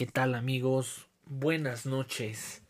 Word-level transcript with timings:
¿Qué 0.00 0.06
tal 0.06 0.34
amigos? 0.34 1.08
Buenas 1.26 1.84
noches. 1.84 2.62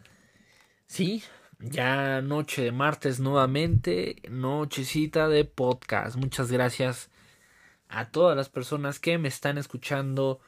Sí, 0.88 1.22
ya 1.60 2.22
noche 2.22 2.60
de 2.62 2.72
martes 2.72 3.20
nuevamente, 3.20 4.16
nochecita 4.28 5.28
de 5.28 5.44
podcast. 5.44 6.16
Muchas 6.16 6.50
gracias 6.50 7.08
a 7.88 8.10
todas 8.10 8.36
las 8.36 8.48
personas 8.48 8.98
que 8.98 9.16
me 9.16 9.28
están 9.28 9.58
escuchando 9.58 10.40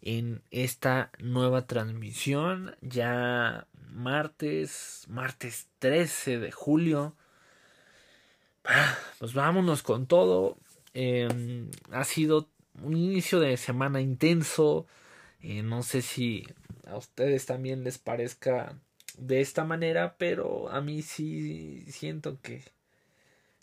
en 0.00 0.42
esta 0.50 1.10
nueva 1.18 1.66
transmisión. 1.66 2.74
Ya 2.80 3.66
martes, 3.90 5.04
martes 5.10 5.68
13 5.78 6.38
de 6.38 6.52
julio. 6.52 7.16
Ah, 8.64 8.96
pues 9.18 9.34
vámonos 9.34 9.82
con 9.82 10.06
todo. 10.06 10.56
Em, 10.94 11.70
ha 11.92 12.04
sido 12.04 12.48
un 12.82 12.96
inicio 12.96 13.40
de 13.40 13.58
semana 13.58 14.00
intenso. 14.00 14.86
Eh, 15.42 15.62
no 15.62 15.82
sé 15.82 16.02
si 16.02 16.46
a 16.86 16.96
ustedes 16.96 17.46
también 17.46 17.84
les 17.84 17.98
parezca 17.98 18.78
de 19.16 19.40
esta 19.40 19.64
manera, 19.64 20.16
pero 20.18 20.68
a 20.70 20.80
mí 20.80 21.02
sí 21.02 21.84
siento 21.88 22.40
que, 22.40 22.62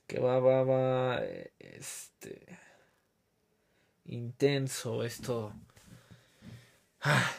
que 0.07 0.19
va, 0.19 0.39
va, 0.39 0.63
va, 0.63 1.21
este, 1.59 2.45
intenso 4.05 5.03
esto, 5.03 5.53
ah, 7.01 7.31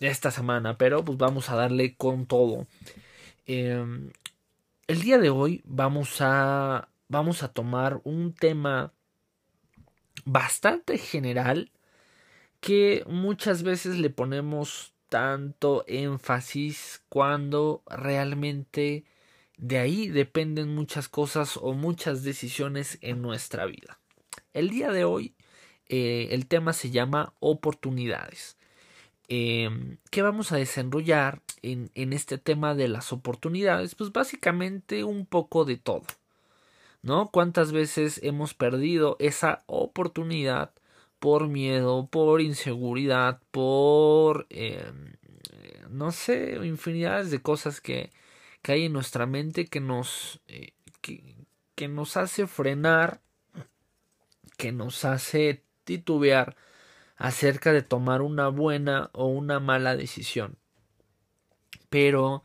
esta 0.00 0.30
semana, 0.30 0.76
pero 0.76 1.04
pues 1.04 1.18
vamos 1.18 1.48
a 1.50 1.56
darle 1.56 1.96
con 1.96 2.26
todo. 2.26 2.66
Em, 3.46 4.10
el 4.86 5.00
día 5.00 5.18
de 5.18 5.30
hoy 5.30 5.62
vamos 5.64 6.20
a, 6.20 6.88
vamos 7.08 7.42
a 7.42 7.52
tomar 7.52 8.00
un 8.04 8.34
tema 8.34 8.92
bastante 10.24 10.98
general 10.98 11.70
que 12.60 13.04
muchas 13.06 13.62
veces 13.62 13.98
le 13.98 14.10
ponemos 14.10 14.92
tanto 15.08 15.84
énfasis 15.86 17.02
cuando 17.08 17.82
realmente 17.86 19.04
de 19.56 19.78
ahí 19.78 20.08
dependen 20.08 20.74
muchas 20.74 21.08
cosas 21.08 21.56
o 21.56 21.72
muchas 21.72 22.22
decisiones 22.22 22.98
en 23.00 23.22
nuestra 23.22 23.66
vida. 23.66 23.98
El 24.52 24.70
día 24.70 24.90
de 24.90 25.04
hoy 25.04 25.34
eh, 25.88 26.28
el 26.32 26.46
tema 26.46 26.72
se 26.72 26.90
llama 26.90 27.32
oportunidades. 27.40 28.56
Em, 29.28 29.98
¿Qué 30.10 30.22
vamos 30.22 30.52
a 30.52 30.56
desarrollar 30.56 31.42
en, 31.62 31.90
en 31.94 32.12
este 32.12 32.38
tema 32.38 32.74
de 32.74 32.88
las 32.88 33.12
oportunidades? 33.12 33.94
Pues 33.94 34.12
básicamente 34.12 35.04
un 35.04 35.26
poco 35.26 35.64
de 35.64 35.76
todo. 35.76 36.04
¿No? 37.00 37.28
¿Cuántas 37.30 37.72
veces 37.72 38.20
hemos 38.22 38.54
perdido 38.54 39.16
esa 39.20 39.62
oportunidad 39.66 40.72
por 41.18 41.48
miedo, 41.48 42.08
por 42.08 42.40
inseguridad, 42.40 43.40
por, 43.50 44.46
eh, 44.50 44.92
no 45.90 46.12
sé, 46.12 46.58
infinidades 46.64 47.30
de 47.30 47.42
cosas 47.42 47.80
que, 47.80 48.12
que, 48.62 48.72
hay 48.72 48.84
en 48.86 48.92
nuestra 48.92 49.26
mente 49.26 49.66
que 49.66 49.80
nos, 49.80 50.40
eh, 50.48 50.72
que, 51.00 51.36
que 51.74 51.88
nos 51.88 52.16
hace 52.16 52.46
frenar, 52.46 53.20
que 54.56 54.72
nos 54.72 55.04
hace 55.04 55.64
titubear 55.84 56.56
acerca 57.16 57.72
de 57.72 57.82
tomar 57.82 58.22
una 58.22 58.48
buena 58.48 59.10
o 59.12 59.26
una 59.26 59.60
mala 59.60 59.96
decisión. 59.96 60.56
Pero 61.90 62.44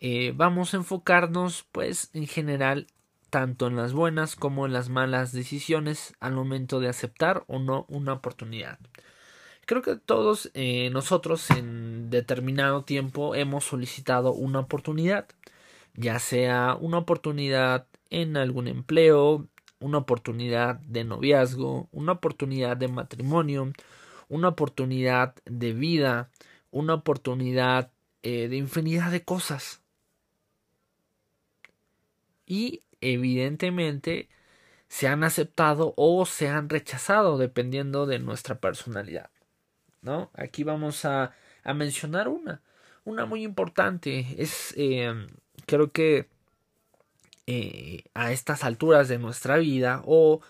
eh, 0.00 0.32
vamos 0.34 0.74
a 0.74 0.78
enfocarnos 0.78 1.64
pues 1.72 2.10
en 2.12 2.26
general 2.26 2.86
tanto 3.32 3.66
en 3.66 3.76
las 3.76 3.94
buenas 3.94 4.36
como 4.36 4.66
en 4.66 4.74
las 4.74 4.90
malas 4.90 5.32
decisiones 5.32 6.12
al 6.20 6.34
momento 6.34 6.80
de 6.80 6.90
aceptar 6.90 7.44
o 7.46 7.58
no 7.58 7.86
una 7.88 8.12
oportunidad. 8.12 8.78
Creo 9.64 9.80
que 9.80 9.96
todos 9.96 10.50
eh, 10.52 10.90
nosotros 10.90 11.48
en 11.48 12.10
determinado 12.10 12.84
tiempo 12.84 13.34
hemos 13.34 13.64
solicitado 13.64 14.34
una 14.34 14.58
oportunidad, 14.58 15.28
ya 15.94 16.18
sea 16.18 16.76
una 16.78 16.98
oportunidad 16.98 17.86
en 18.10 18.36
algún 18.36 18.68
empleo, 18.68 19.48
una 19.80 19.96
oportunidad 19.96 20.80
de 20.80 21.04
noviazgo, 21.04 21.88
una 21.90 22.12
oportunidad 22.12 22.76
de 22.76 22.88
matrimonio, 22.88 23.72
una 24.28 24.48
oportunidad 24.48 25.36
de 25.46 25.72
vida, 25.72 26.28
una 26.70 26.92
oportunidad 26.92 27.90
eh, 28.22 28.48
de 28.48 28.56
infinidad 28.58 29.10
de 29.10 29.24
cosas. 29.24 29.80
Y 32.44 32.82
evidentemente 33.02 34.28
se 34.88 35.08
han 35.08 35.24
aceptado 35.24 35.94
o 35.96 36.26
se 36.26 36.48
han 36.48 36.68
rechazado 36.68 37.38
dependiendo 37.38 38.06
de 38.06 38.18
nuestra 38.18 38.60
personalidad. 38.60 39.30
¿No? 40.00 40.30
Aquí 40.34 40.64
vamos 40.64 41.04
a, 41.04 41.32
mencionar 41.64 42.28
una, 42.28 42.62
una 43.04 43.24
muy 43.24 43.44
importante. 43.44 44.34
Es, 44.38 44.74
eh, 44.76 45.26
creo 45.66 45.92
que 45.92 46.28
eh, 47.46 48.04
a 48.14 48.32
estas 48.32 48.64
alturas 48.64 49.08
de 49.08 49.18
nuestra 49.18 49.56
vida 49.58 50.02
o, 50.04 50.40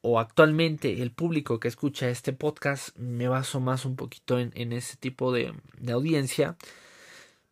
o 0.00 0.20
actualmente 0.20 1.02
el 1.02 1.10
público 1.12 1.60
que 1.60 1.68
escucha 1.68 2.08
este 2.08 2.32
podcast 2.32 2.96
me 2.96 3.28
baso 3.28 3.60
más 3.60 3.84
un 3.84 3.96
poquito 3.96 4.38
en, 4.38 4.52
en 4.54 4.72
ese 4.72 4.96
tipo 4.96 5.32
de, 5.32 5.54
de 5.78 5.92
audiencia 5.92 6.56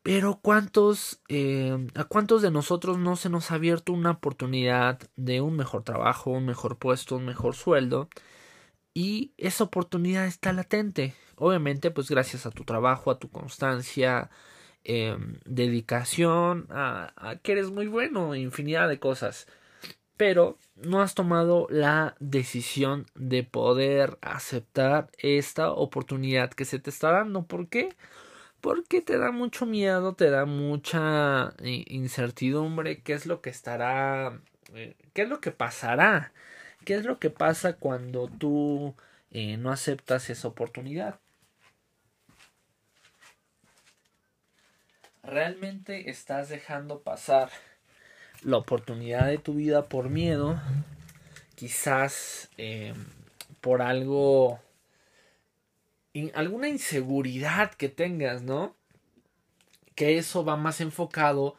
pero 0.03 0.41
¿cuántos, 0.43 1.21
eh, 1.29 1.87
a 1.95 2.05
cuántos 2.05 2.41
de 2.43 2.51
nosotros 2.51 2.99
no 2.99 3.17
se 3.17 3.29
nos 3.29 3.51
ha 3.51 3.57
abierto 3.57 3.93
una 3.93 4.13
oportunidad 4.13 4.99
de 5.17 5.41
un 5.43 5.57
mejor 5.57 5.85
trabajo, 5.85 6.31
un 6.31 6.47
mejor 6.47 6.79
puesto, 6.79 7.17
un 7.17 7.27
mejor 7.27 7.55
sueldo? 7.55 8.09
Y 8.95 9.33
esa 9.37 9.65
oportunidad 9.65 10.27
está 10.27 10.53
latente. 10.53 11.15
Obviamente, 11.37 11.91
pues 11.91 12.11
gracias 12.11 12.47
a 12.47 12.51
tu 12.51 12.65
trabajo, 12.65 13.11
a 13.11 13.19
tu 13.19 13.31
constancia, 13.31 14.31
eh, 14.85 15.17
dedicación, 15.45 16.67
a, 16.71 17.37
que 17.43 17.53
eres 17.53 17.71
muy 17.71 17.87
bueno, 17.87 18.35
infinidad 18.35 18.89
de 18.89 19.01
cosas. 19.01 19.47
Pero 20.17 20.59
no 20.77 21.03
has 21.03 21.15
tomado 21.15 21.67
la 21.71 22.17
decisión 22.21 23.07
de 23.15 23.43
poder 23.45 24.19
aceptar 24.23 25.11
esta 25.19 25.73
oportunidad 25.73 26.51
que 26.51 26.65
se 26.65 26.79
te 26.79 26.91
está 26.91 27.11
dando. 27.13 27.47
¿Por 27.47 27.69
qué? 27.69 27.91
porque 27.91 27.97
te 29.05 29.19
da 29.19 29.31
mucho 29.31 29.67
miedo, 29.67 30.15
te 30.15 30.31
da 30.31 30.45
mucha 30.45 31.55
incertidumbre, 31.63 33.03
qué 33.03 33.15
es 33.15 33.27
lo 33.27 33.41
que 33.41 33.51
estará, 33.51 34.41
eh, 34.75 34.97
qué 35.15 35.23
es 35.23 35.29
lo 35.29 35.41
que 35.41 35.51
pasará, 35.51 36.33
qué 36.85 36.95
es 36.95 37.05
lo 37.05 37.19
que 37.19 37.31
pasa 37.31 37.75
cuando 37.75 38.29
tú 38.29 38.95
eh, 39.31 39.57
no 39.57 39.71
aceptas 39.73 40.31
esa 40.31 40.49
oportunidad. 40.49 41.19
¿Realmente 45.23 46.11
estás 46.11 46.49
dejando 46.49 47.03
pasar 47.03 47.51
la 48.43 48.57
oportunidad 48.57 49.27
de 49.27 49.39
tu 49.39 49.55
vida 49.55 49.89
por 49.89 50.09
miedo? 50.09 50.61
Quizás 51.55 52.49
eh, 52.57 52.95
por 53.61 53.83
algo 53.83 54.61
alguna 56.35 56.69
inseguridad 56.69 57.75
que 57.75 57.89
tengas, 57.89 58.43
¿no? 58.43 58.77
Que 59.95 60.19
eso 60.19 60.45
va 60.45 60.57
más 60.57 60.81
enfocado 60.81 61.57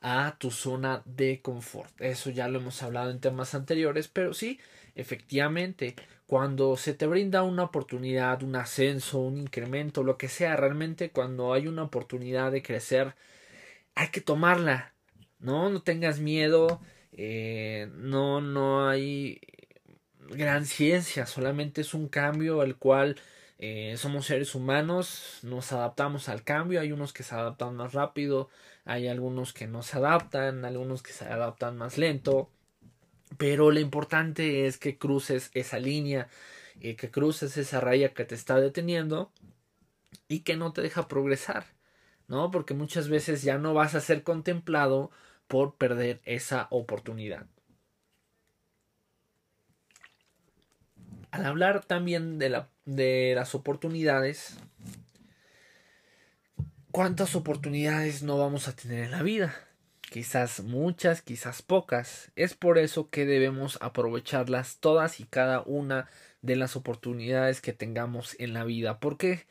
a 0.00 0.36
tu 0.38 0.50
zona 0.50 1.02
de 1.06 1.40
confort. 1.40 1.90
Eso 2.00 2.30
ya 2.30 2.48
lo 2.48 2.58
hemos 2.58 2.82
hablado 2.82 3.10
en 3.10 3.20
temas 3.20 3.54
anteriores, 3.54 4.08
pero 4.08 4.34
sí, 4.34 4.60
efectivamente, 4.94 5.96
cuando 6.26 6.76
se 6.76 6.94
te 6.94 7.06
brinda 7.06 7.42
una 7.42 7.64
oportunidad, 7.64 8.42
un 8.42 8.56
ascenso, 8.56 9.20
un 9.20 9.38
incremento, 9.38 10.02
lo 10.02 10.18
que 10.18 10.28
sea, 10.28 10.56
realmente 10.56 11.10
cuando 11.10 11.54
hay 11.54 11.66
una 11.68 11.84
oportunidad 11.84 12.52
de 12.52 12.62
crecer, 12.62 13.14
hay 13.94 14.08
que 14.08 14.20
tomarla, 14.20 14.94
¿no? 15.38 15.70
No 15.70 15.82
tengas 15.82 16.20
miedo, 16.20 16.80
eh, 17.12 17.88
no, 17.94 18.40
no 18.40 18.88
hay 18.88 19.40
gran 20.30 20.66
ciencia, 20.66 21.26
solamente 21.26 21.80
es 21.80 21.94
un 21.94 22.08
cambio 22.08 22.60
al 22.60 22.76
cual 22.76 23.16
eh, 23.66 23.96
somos 23.96 24.26
seres 24.26 24.54
humanos, 24.54 25.38
nos 25.42 25.72
adaptamos 25.72 26.28
al 26.28 26.44
cambio, 26.44 26.80
hay 26.80 26.92
unos 26.92 27.14
que 27.14 27.22
se 27.22 27.34
adaptan 27.34 27.74
más 27.76 27.94
rápido, 27.94 28.50
hay 28.84 29.08
algunos 29.08 29.54
que 29.54 29.66
no 29.66 29.82
se 29.82 29.96
adaptan, 29.96 30.66
algunos 30.66 31.02
que 31.02 31.12
se 31.12 31.24
adaptan 31.24 31.78
más 31.78 31.96
lento, 31.96 32.50
pero 33.38 33.70
lo 33.70 33.80
importante 33.80 34.66
es 34.66 34.76
que 34.76 34.98
cruces 34.98 35.50
esa 35.54 35.78
línea, 35.78 36.28
eh, 36.80 36.94
que 36.96 37.10
cruces 37.10 37.56
esa 37.56 37.80
raya 37.80 38.12
que 38.12 38.26
te 38.26 38.34
está 38.34 38.60
deteniendo 38.60 39.32
y 40.28 40.40
que 40.40 40.56
no 40.56 40.74
te 40.74 40.82
deja 40.82 41.08
progresar, 41.08 41.64
¿no? 42.28 42.50
Porque 42.50 42.74
muchas 42.74 43.08
veces 43.08 43.42
ya 43.42 43.56
no 43.56 43.72
vas 43.72 43.94
a 43.94 44.02
ser 44.02 44.22
contemplado 44.24 45.10
por 45.48 45.76
perder 45.76 46.20
esa 46.24 46.68
oportunidad. 46.70 47.46
Al 51.34 51.46
hablar 51.46 51.84
también 51.84 52.38
de, 52.38 52.48
la, 52.48 52.68
de 52.84 53.32
las 53.34 53.56
oportunidades, 53.56 54.56
¿cuántas 56.92 57.34
oportunidades 57.34 58.22
no 58.22 58.38
vamos 58.38 58.68
a 58.68 58.76
tener 58.76 59.02
en 59.02 59.10
la 59.10 59.24
vida? 59.24 59.52
Quizás 60.02 60.62
muchas, 60.62 61.22
quizás 61.22 61.60
pocas. 61.60 62.30
Es 62.36 62.54
por 62.54 62.78
eso 62.78 63.10
que 63.10 63.26
debemos 63.26 63.78
aprovecharlas 63.80 64.76
todas 64.78 65.18
y 65.18 65.24
cada 65.24 65.62
una 65.62 66.08
de 66.40 66.54
las 66.54 66.76
oportunidades 66.76 67.60
que 67.60 67.72
tengamos 67.72 68.36
en 68.38 68.52
la 68.52 68.62
vida. 68.62 69.00
¿Por 69.00 69.18
qué? 69.18 69.44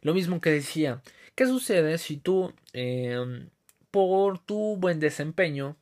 Lo 0.00 0.12
mismo 0.12 0.40
que 0.40 0.50
decía, 0.50 1.02
¿qué 1.36 1.46
sucede 1.46 1.98
si 1.98 2.16
tú, 2.16 2.52
em, 2.72 3.50
por 3.92 4.40
tu 4.40 4.76
buen 4.76 4.98
desempeño, 4.98 5.76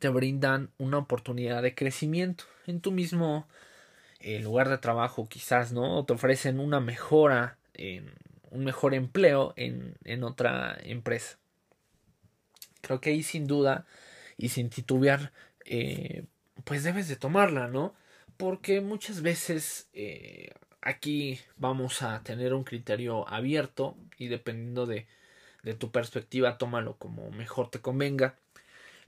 te 0.00 0.08
brindan 0.08 0.72
una 0.78 0.98
oportunidad 0.98 1.62
de 1.62 1.76
crecimiento 1.76 2.42
en 2.66 2.80
tu 2.80 2.90
mismo 2.90 3.46
eh, 4.20 4.40
lugar 4.40 4.68
de 4.68 4.78
trabajo, 4.78 5.28
quizás, 5.28 5.72
¿no? 5.72 6.04
Te 6.04 6.14
ofrecen 6.14 6.60
una 6.60 6.80
mejora, 6.80 7.58
en, 7.74 8.12
un 8.50 8.64
mejor 8.64 8.94
empleo 8.94 9.52
en, 9.56 9.96
en 10.04 10.24
otra 10.24 10.76
empresa. 10.82 11.38
Creo 12.80 13.00
que 13.00 13.10
ahí 13.10 13.22
sin 13.22 13.46
duda 13.46 13.86
y 14.36 14.50
sin 14.50 14.70
titubear, 14.70 15.32
eh, 15.64 16.24
pues 16.64 16.84
debes 16.84 17.08
de 17.08 17.16
tomarla, 17.16 17.68
¿no? 17.68 17.94
Porque 18.36 18.80
muchas 18.80 19.22
veces 19.22 19.88
eh, 19.92 20.50
aquí 20.80 21.40
vamos 21.56 22.02
a 22.02 22.22
tener 22.22 22.54
un 22.54 22.64
criterio 22.64 23.28
abierto 23.28 23.96
y 24.18 24.28
dependiendo 24.28 24.86
de, 24.86 25.06
de 25.62 25.74
tu 25.74 25.90
perspectiva, 25.90 26.58
tómalo 26.58 26.96
como 26.96 27.30
mejor 27.30 27.70
te 27.70 27.80
convenga. 27.80 28.36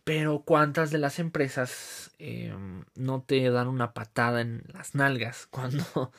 Pero 0.08 0.40
cuántas 0.40 0.90
de 0.90 0.96
las 0.96 1.18
empresas 1.18 2.12
eh, 2.18 2.56
no 2.94 3.20
te 3.20 3.50
dan 3.50 3.68
una 3.68 3.92
patada 3.92 4.40
en 4.40 4.64
las 4.72 4.94
nalgas 4.94 5.46
cuando, 5.50 6.12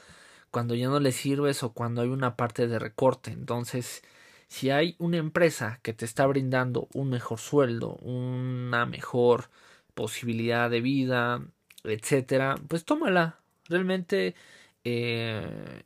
cuando 0.52 0.76
ya 0.76 0.90
no 0.90 1.00
les 1.00 1.16
sirves 1.16 1.64
o 1.64 1.74
cuando 1.74 2.04
hay 2.04 2.10
una 2.10 2.36
parte 2.36 2.68
de 2.68 2.78
recorte. 2.78 3.32
Entonces, 3.32 4.04
si 4.48 4.70
hay 4.70 4.96
una 5.00 5.18
empresa 5.18 5.80
que 5.82 5.94
te 5.94 6.06
está 6.06 6.28
brindando 6.28 6.88
un 6.94 7.10
mejor 7.10 7.40
sueldo, 7.40 7.96
una 7.96 8.86
mejor 8.86 9.50
posibilidad 9.96 10.70
de 10.70 10.82
vida, 10.82 11.42
etcétera, 11.84 12.58
pues 12.68 12.86
tómala. 12.86 13.40
Realmente 13.70 14.36
eh, 14.84 15.82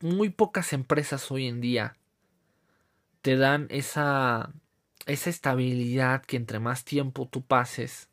muy 0.00 0.28
pocas 0.28 0.74
empresas 0.74 1.30
hoy 1.30 1.46
en 1.46 1.62
día 1.62 1.96
te 3.22 3.38
dan 3.38 3.66
esa 3.70 4.52
esa 5.10 5.30
estabilidad 5.30 6.22
que 6.24 6.36
entre 6.36 6.60
más 6.60 6.84
tiempo 6.84 7.28
tú 7.28 7.42
pases 7.42 8.10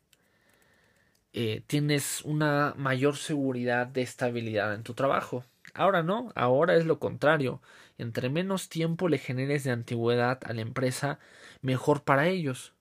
eh, 1.32 1.62
tienes 1.66 2.22
una 2.24 2.74
mayor 2.76 3.16
seguridad 3.16 3.86
de 3.86 4.02
estabilidad 4.02 4.74
en 4.74 4.82
tu 4.82 4.94
trabajo. 4.94 5.44
Ahora 5.74 6.02
no, 6.02 6.32
ahora 6.34 6.76
es 6.76 6.86
lo 6.86 6.98
contrario. 6.98 7.60
Entre 7.98 8.28
menos 8.30 8.68
tiempo 8.68 9.08
le 9.08 9.18
generes 9.18 9.64
de 9.64 9.70
antigüedad 9.72 10.40
a 10.44 10.52
la 10.52 10.62
empresa, 10.62 11.18
mejor 11.62 12.02
para 12.04 12.28
ellos. 12.28 12.74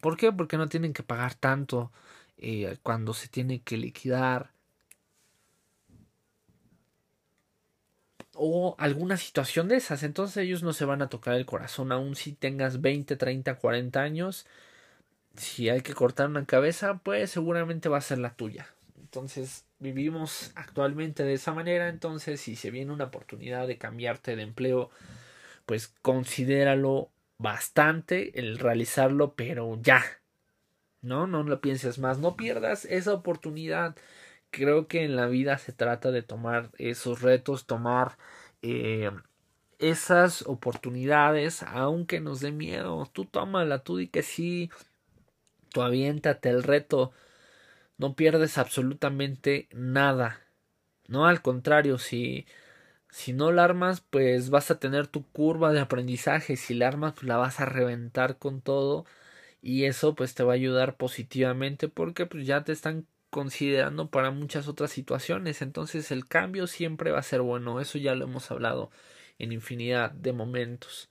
¿Por 0.00 0.16
qué? 0.16 0.32
Porque 0.32 0.56
no 0.58 0.68
tienen 0.68 0.92
que 0.92 1.02
pagar 1.02 1.34
tanto 1.34 1.92
eh, 2.38 2.78
cuando 2.82 3.14
se 3.14 3.28
tiene 3.28 3.62
que 3.62 3.76
liquidar. 3.76 4.52
O 8.42 8.74
alguna 8.78 9.18
situación 9.18 9.68
de 9.68 9.76
esas. 9.76 10.02
Entonces 10.02 10.38
ellos 10.38 10.62
no 10.62 10.72
se 10.72 10.86
van 10.86 11.02
a 11.02 11.10
tocar 11.10 11.34
el 11.34 11.44
corazón. 11.44 11.92
Aun 11.92 12.16
si 12.16 12.32
tengas 12.32 12.80
20, 12.80 13.16
30, 13.16 13.56
40 13.56 14.00
años. 14.00 14.46
Si 15.36 15.68
hay 15.68 15.82
que 15.82 15.92
cortar 15.92 16.28
una 16.28 16.46
cabeza, 16.46 17.00
pues 17.04 17.30
seguramente 17.30 17.90
va 17.90 17.98
a 17.98 18.00
ser 18.00 18.18
la 18.18 18.34
tuya. 18.34 18.66
Entonces 18.98 19.66
vivimos 19.78 20.52
actualmente 20.54 21.22
de 21.22 21.34
esa 21.34 21.52
manera. 21.52 21.90
Entonces 21.90 22.40
si 22.40 22.56
se 22.56 22.70
viene 22.70 22.92
una 22.92 23.04
oportunidad 23.04 23.66
de 23.66 23.76
cambiarte 23.76 24.36
de 24.36 24.42
empleo, 24.42 24.90
pues 25.66 25.88
considéralo 26.00 27.10
bastante 27.36 28.38
el 28.40 28.58
realizarlo, 28.58 29.34
pero 29.34 29.78
ya. 29.82 30.02
No, 31.02 31.26
no 31.26 31.42
lo 31.42 31.60
pienses 31.60 31.98
más, 31.98 32.18
no 32.18 32.36
pierdas 32.36 32.86
esa 32.86 33.12
oportunidad. 33.12 33.96
Creo 34.50 34.88
que 34.88 35.04
en 35.04 35.16
la 35.16 35.26
vida 35.26 35.58
se 35.58 35.72
trata 35.72 36.10
de 36.10 36.22
tomar 36.22 36.70
esos 36.78 37.22
retos, 37.22 37.66
tomar 37.66 38.18
eh, 38.62 39.10
esas 39.78 40.42
oportunidades, 40.46 41.62
aunque 41.62 42.20
nos 42.20 42.40
dé 42.40 42.52
miedo. 42.52 43.08
Tú 43.12 43.24
tómala, 43.26 43.80
tú 43.84 43.96
di 43.96 44.08
que 44.08 44.22
sí, 44.22 44.70
tú 45.70 45.82
aviéntate 45.82 46.48
el 46.50 46.62
reto. 46.62 47.12
No 47.98 48.14
pierdes 48.16 48.58
absolutamente 48.58 49.68
nada. 49.72 50.40
No, 51.08 51.26
al 51.26 51.42
contrario, 51.42 51.98
si 51.98 52.46
si 53.10 53.32
no 53.32 53.52
la 53.52 53.64
armas, 53.64 54.02
pues 54.02 54.50
vas 54.50 54.70
a 54.70 54.78
tener 54.80 55.06
tu 55.08 55.24
curva 55.32 55.72
de 55.72 55.80
aprendizaje. 55.80 56.56
Si 56.56 56.74
la 56.74 56.88
armas, 56.88 57.14
pues 57.14 57.24
la 57.26 57.36
vas 57.38 57.60
a 57.60 57.66
reventar 57.66 58.38
con 58.38 58.60
todo. 58.62 59.06
Y 59.62 59.84
eso 59.86 60.14
pues 60.14 60.34
te 60.34 60.44
va 60.44 60.52
a 60.54 60.56
ayudar 60.56 60.96
positivamente 60.96 61.88
porque 61.88 62.26
pues 62.26 62.46
ya 62.46 62.64
te 62.64 62.72
están 62.72 63.06
considerando 63.30 64.10
para 64.10 64.30
muchas 64.30 64.68
otras 64.68 64.90
situaciones. 64.90 65.62
Entonces 65.62 66.10
el 66.10 66.26
cambio 66.26 66.66
siempre 66.66 67.12
va 67.12 67.20
a 67.20 67.22
ser 67.22 67.40
bueno. 67.40 67.80
Eso 67.80 67.98
ya 67.98 68.14
lo 68.14 68.24
hemos 68.24 68.50
hablado 68.50 68.90
en 69.38 69.52
infinidad 69.52 70.10
de 70.12 70.32
momentos. 70.32 71.08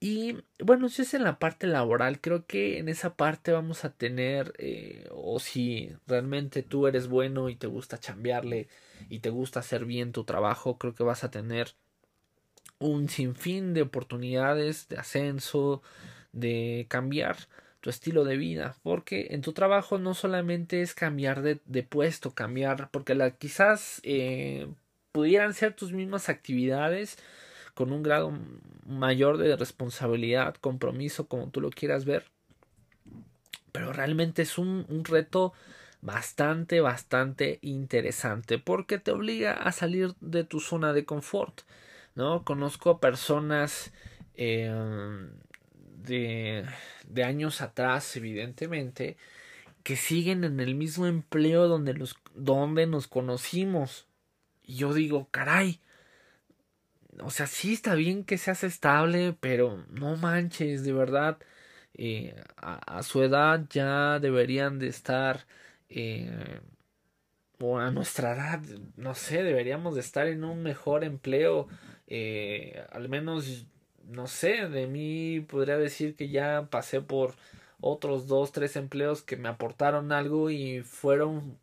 Y 0.00 0.38
bueno, 0.58 0.88
si 0.88 1.02
es 1.02 1.12
en 1.12 1.24
la 1.24 1.38
parte 1.38 1.66
laboral, 1.66 2.20
creo 2.22 2.46
que 2.46 2.78
en 2.78 2.88
esa 2.88 3.16
parte 3.16 3.52
vamos 3.52 3.84
a 3.84 3.92
tener, 3.92 4.54
eh, 4.58 5.06
o 5.10 5.38
si 5.40 5.94
realmente 6.06 6.62
tú 6.62 6.86
eres 6.86 7.06
bueno 7.08 7.50
y 7.50 7.56
te 7.56 7.66
gusta 7.66 7.98
chambearle 7.98 8.68
y 9.10 9.18
te 9.20 9.28
gusta 9.28 9.60
hacer 9.60 9.84
bien 9.84 10.12
tu 10.12 10.24
trabajo, 10.24 10.78
creo 10.78 10.94
que 10.94 11.02
vas 11.04 11.22
a 11.22 11.30
tener 11.30 11.74
un 12.78 13.10
sinfín 13.10 13.74
de 13.74 13.82
oportunidades 13.82 14.88
de 14.88 14.96
ascenso, 14.96 15.82
de 16.32 16.86
cambiar 16.88 17.36
tu 17.80 17.90
estilo 17.90 18.24
de 18.24 18.36
vida, 18.36 18.76
porque 18.82 19.28
en 19.30 19.40
tu 19.40 19.52
trabajo 19.52 19.98
no 19.98 20.14
solamente 20.14 20.82
es 20.82 20.94
cambiar 20.94 21.42
de, 21.42 21.60
de 21.64 21.82
puesto, 21.82 22.34
cambiar, 22.34 22.90
porque 22.90 23.14
la, 23.14 23.30
quizás 23.32 24.00
eh, 24.04 24.68
pudieran 25.12 25.54
ser 25.54 25.74
tus 25.74 25.92
mismas 25.92 26.28
actividades, 26.28 27.18
con 27.74 27.92
un 27.92 28.02
grado 28.02 28.32
mayor 28.84 29.38
de 29.38 29.56
responsabilidad, 29.56 30.54
compromiso, 30.56 31.26
como 31.26 31.48
tú 31.48 31.60
lo 31.60 31.70
quieras 31.70 32.04
ver. 32.04 32.24
Pero 33.72 33.92
realmente 33.92 34.42
es 34.42 34.58
un, 34.58 34.84
un 34.88 35.04
reto 35.04 35.54
bastante, 36.02 36.80
bastante 36.80 37.58
interesante 37.62 38.58
porque 38.58 38.98
te 38.98 39.12
obliga 39.12 39.52
a 39.52 39.72
salir 39.72 40.14
de 40.20 40.44
tu 40.44 40.60
zona 40.60 40.92
de 40.92 41.04
confort. 41.04 41.62
¿no? 42.14 42.44
Conozco 42.44 42.90
a 42.90 43.00
personas 43.00 43.92
eh, 44.34 44.70
de, 46.04 46.64
de 47.08 47.24
años 47.24 47.60
atrás, 47.60 48.16
evidentemente, 48.16 49.16
que 49.82 49.96
siguen 49.96 50.44
en 50.44 50.60
el 50.60 50.74
mismo 50.74 51.06
empleo 51.06 51.68
donde, 51.68 51.94
los, 51.94 52.16
donde 52.34 52.86
nos 52.86 53.08
conocimos. 53.08 54.06
Y 54.64 54.76
yo 54.76 54.94
digo, 54.94 55.28
caray, 55.30 55.80
o 57.22 57.30
sea, 57.30 57.46
sí 57.46 57.72
está 57.72 57.94
bien 57.94 58.24
que 58.24 58.38
seas 58.38 58.64
estable, 58.64 59.36
pero 59.40 59.84
no 59.90 60.16
manches, 60.16 60.84
de 60.84 60.92
verdad, 60.92 61.38
eh, 61.94 62.34
a, 62.56 63.02
su 63.02 63.22
edad 63.22 63.66
ya 63.70 64.18
deberían 64.20 64.78
de 64.78 64.88
estar, 64.88 65.46
eh, 65.88 66.60
o 67.58 67.78
a 67.78 67.90
nuestra 67.90 68.34
edad, 68.34 68.60
no 68.96 69.14
sé, 69.14 69.42
deberíamos 69.42 69.94
de 69.94 70.00
estar 70.00 70.26
en 70.28 70.44
un 70.44 70.62
mejor 70.62 71.04
empleo, 71.04 71.68
eh, 72.06 72.84
al 72.90 73.08
menos, 73.08 73.66
no 74.10 74.26
sé, 74.26 74.68
de 74.68 74.86
mí 74.86 75.40
podría 75.40 75.78
decir 75.78 76.16
que 76.16 76.28
ya 76.28 76.68
pasé 76.70 77.00
por 77.00 77.34
otros 77.80 78.26
dos, 78.26 78.52
tres 78.52 78.76
empleos 78.76 79.22
que 79.22 79.36
me 79.36 79.48
aportaron 79.48 80.12
algo 80.12 80.50
y 80.50 80.82
fueron 80.82 81.58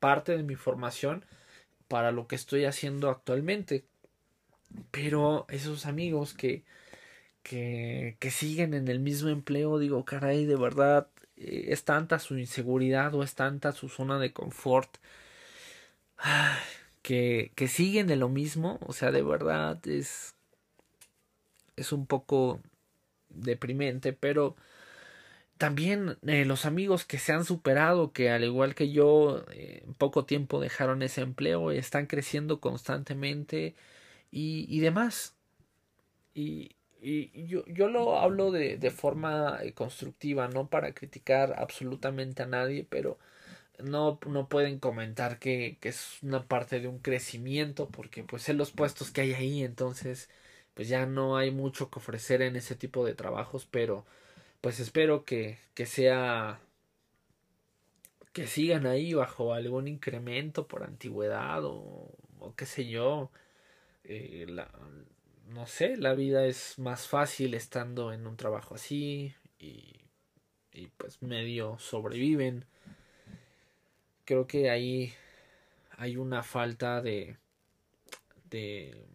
parte 0.00 0.36
de 0.36 0.42
mi 0.42 0.56
formación 0.56 1.24
para 1.88 2.12
lo 2.12 2.26
que 2.28 2.36
estoy 2.36 2.64
haciendo 2.64 3.10
actualmente. 3.10 3.84
Pero 4.90 5.46
esos 5.48 5.86
amigos 5.86 6.34
que, 6.34 6.64
que, 7.42 8.16
que 8.20 8.30
siguen 8.30 8.74
en 8.74 8.88
el 8.88 9.00
mismo 9.00 9.28
empleo, 9.30 9.78
digo, 9.78 10.04
caray, 10.04 10.46
de 10.46 10.56
verdad, 10.56 11.08
eh, 11.36 11.66
es 11.68 11.84
tanta 11.84 12.18
su 12.18 12.38
inseguridad 12.38 13.14
o 13.14 13.22
es 13.22 13.34
tanta 13.34 13.72
su 13.72 13.88
zona 13.88 14.18
de 14.18 14.32
confort 14.32 14.96
que, 17.02 17.52
que 17.54 17.68
siguen 17.68 18.10
en 18.10 18.20
lo 18.20 18.28
mismo, 18.28 18.78
o 18.86 18.92
sea, 18.92 19.10
de 19.10 19.22
verdad 19.22 19.86
es, 19.86 20.34
es 21.82 21.92
un 21.92 22.06
poco 22.06 22.60
deprimente, 23.28 24.12
pero 24.12 24.56
también 25.58 26.18
eh, 26.26 26.44
los 26.44 26.64
amigos 26.66 27.04
que 27.04 27.18
se 27.18 27.32
han 27.32 27.44
superado, 27.44 28.12
que 28.12 28.30
al 28.30 28.44
igual 28.44 28.74
que 28.74 28.90
yo, 28.90 29.44
eh, 29.52 29.84
poco 29.98 30.24
tiempo 30.24 30.60
dejaron 30.60 31.02
ese 31.02 31.20
empleo, 31.20 31.70
están 31.70 32.06
creciendo 32.06 32.60
constantemente 32.60 33.74
y, 34.32 34.66
y 34.68 34.80
demás. 34.80 35.36
Y, 36.34 36.76
y 37.00 37.46
yo, 37.46 37.64
yo 37.66 37.88
lo 37.88 38.18
hablo 38.18 38.50
de, 38.50 38.76
de 38.78 38.90
forma 38.90 39.58
eh, 39.62 39.72
constructiva, 39.72 40.48
no 40.48 40.68
para 40.68 40.94
criticar 40.94 41.54
absolutamente 41.58 42.42
a 42.42 42.46
nadie, 42.46 42.86
pero 42.88 43.18
no, 43.82 44.18
no 44.26 44.48
pueden 44.48 44.78
comentar 44.78 45.38
que, 45.38 45.78
que 45.80 45.90
es 45.90 46.22
una 46.22 46.44
parte 46.44 46.80
de 46.80 46.88
un 46.88 46.98
crecimiento, 47.00 47.88
porque 47.88 48.24
pues 48.24 48.48
en 48.48 48.58
los 48.58 48.72
puestos 48.72 49.10
que 49.10 49.22
hay 49.22 49.34
ahí, 49.34 49.62
entonces 49.64 50.30
pues 50.74 50.88
ya 50.88 51.06
no 51.06 51.36
hay 51.36 51.50
mucho 51.50 51.90
que 51.90 51.98
ofrecer 51.98 52.42
en 52.42 52.56
ese 52.56 52.74
tipo 52.76 53.04
de 53.06 53.14
trabajos, 53.14 53.66
pero 53.70 54.06
pues 54.60 54.80
espero 54.80 55.24
que, 55.24 55.58
que 55.74 55.86
sea 55.86 56.60
que 58.32 58.46
sigan 58.46 58.86
ahí 58.86 59.12
bajo 59.14 59.52
algún 59.54 59.88
incremento 59.88 60.66
por 60.66 60.84
antigüedad 60.84 61.64
o, 61.64 62.10
o 62.38 62.54
qué 62.56 62.66
sé 62.66 62.86
yo 62.88 63.30
eh, 64.04 64.46
la, 64.48 64.70
no 65.48 65.66
sé, 65.66 65.96
la 65.96 66.14
vida 66.14 66.46
es 66.46 66.78
más 66.78 67.08
fácil 67.08 67.54
estando 67.54 68.12
en 68.12 68.26
un 68.26 68.36
trabajo 68.36 68.74
así 68.76 69.34
y, 69.58 70.02
y 70.72 70.88
pues 70.98 71.22
medio 71.22 71.78
sobreviven. 71.78 72.66
Creo 74.24 74.46
que 74.48 74.68
ahí 74.70 75.12
hay 75.96 76.16
una 76.16 76.42
falta 76.42 77.00
de 77.02 77.36
de 78.50 79.06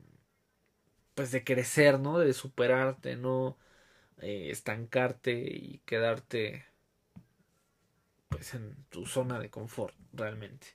pues 1.18 1.32
de 1.32 1.44
crecer, 1.44 2.00
¿no? 2.00 2.20
De 2.20 2.32
superarte, 2.32 3.16
no 3.16 3.58
eh, 4.22 4.52
estancarte 4.52 5.34
y 5.34 5.82
quedarte 5.84 6.66
pues 8.30 8.54
en 8.54 8.76
tu 8.92 9.08
zona 9.08 9.40
de 9.40 9.50
confort 9.50 9.96
realmente. 10.14 10.68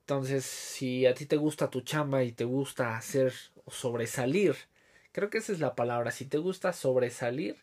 Entonces, 0.00 0.44
si 0.44 1.06
a 1.06 1.14
ti 1.14 1.24
te 1.24 1.36
gusta 1.36 1.70
tu 1.70 1.82
chamba 1.82 2.24
y 2.24 2.32
te 2.32 2.42
gusta 2.42 2.96
hacer 2.96 3.32
o 3.64 3.70
sobresalir, 3.70 4.56
creo 5.12 5.30
que 5.30 5.38
esa 5.38 5.52
es 5.52 5.60
la 5.60 5.76
palabra, 5.76 6.10
si 6.10 6.24
te 6.24 6.38
gusta 6.38 6.72
sobresalir, 6.72 7.58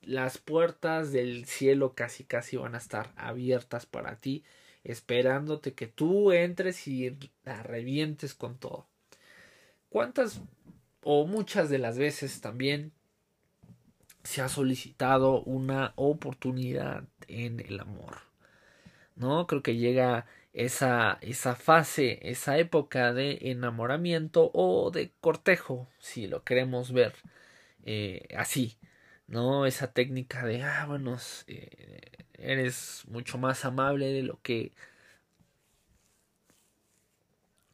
las 0.00 0.38
puertas 0.38 1.12
del 1.12 1.44
cielo 1.44 1.94
casi 1.94 2.24
casi 2.24 2.56
van 2.56 2.74
a 2.74 2.78
estar 2.78 3.12
abiertas 3.16 3.86
para 3.86 4.16
ti, 4.16 4.42
esperándote 4.82 5.74
que 5.74 5.86
tú 5.86 6.32
entres 6.32 6.88
y 6.88 7.16
la 7.44 7.62
revientes 7.62 8.34
con 8.34 8.58
todo. 8.58 8.88
¿Cuántas 9.90 10.40
o 11.02 11.26
muchas 11.26 11.70
de 11.70 11.78
las 11.78 11.98
veces 11.98 12.40
también 12.40 12.92
se 14.22 14.42
ha 14.42 14.48
solicitado 14.48 15.42
una 15.42 15.92
oportunidad 15.96 17.04
en 17.28 17.60
el 17.60 17.80
amor? 17.80 18.18
¿No? 19.16 19.46
Creo 19.46 19.62
que 19.62 19.76
llega 19.76 20.26
esa, 20.52 21.18
esa 21.20 21.54
fase, 21.54 22.18
esa 22.22 22.58
época 22.58 23.12
de 23.12 23.38
enamoramiento 23.42 24.50
o 24.54 24.90
de 24.90 25.12
cortejo, 25.20 25.88
si 25.98 26.26
lo 26.26 26.44
queremos 26.44 26.92
ver 26.92 27.14
eh, 27.84 28.28
así, 28.36 28.78
¿no? 29.26 29.66
Esa 29.66 29.92
técnica 29.92 30.44
de, 30.44 30.62
ah, 30.62 30.86
bueno, 30.86 31.18
eh, 31.46 32.00
eres 32.34 33.04
mucho 33.08 33.38
más 33.38 33.64
amable 33.64 34.06
de 34.12 34.22
lo 34.22 34.40
que 34.42 34.72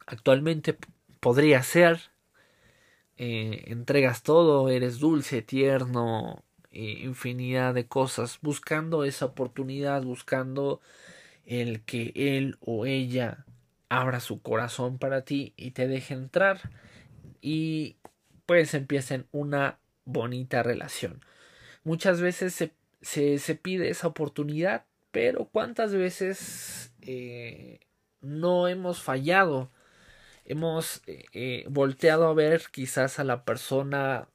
actualmente 0.06 0.76
podría 1.20 1.62
ser, 1.62 2.00
eh, 3.16 3.64
entregas 3.68 4.22
todo, 4.22 4.68
eres 4.68 4.98
dulce, 4.98 5.42
tierno, 5.42 6.44
infinidad 6.72 7.74
de 7.74 7.86
cosas, 7.86 8.38
buscando 8.42 9.04
esa 9.04 9.24
oportunidad, 9.26 10.02
buscando 10.02 10.80
el 11.46 11.82
que 11.82 12.12
él 12.14 12.58
o 12.60 12.86
ella 12.86 13.46
abra 13.88 14.20
su 14.20 14.42
corazón 14.42 14.98
para 14.98 15.22
ti 15.22 15.54
y 15.56 15.70
te 15.70 15.86
deje 15.86 16.14
entrar 16.14 16.70
y 17.40 17.96
pues 18.46 18.74
empiecen 18.74 19.26
una 19.32 19.78
bonita 20.04 20.62
relación. 20.62 21.20
Muchas 21.84 22.20
veces 22.20 22.54
se, 22.54 22.72
se, 23.00 23.38
se 23.38 23.54
pide 23.54 23.90
esa 23.90 24.08
oportunidad, 24.08 24.84
pero 25.12 25.46
¿cuántas 25.46 25.94
veces 25.94 26.92
eh, 27.02 27.80
no 28.20 28.68
hemos 28.68 29.02
fallado? 29.02 29.70
Hemos 30.48 31.02
eh, 31.08 31.24
eh, 31.32 31.64
volteado 31.68 32.28
a 32.28 32.34
ver 32.34 32.62
quizás 32.70 33.18
a 33.18 33.24
la 33.24 33.44
persona 33.44 34.28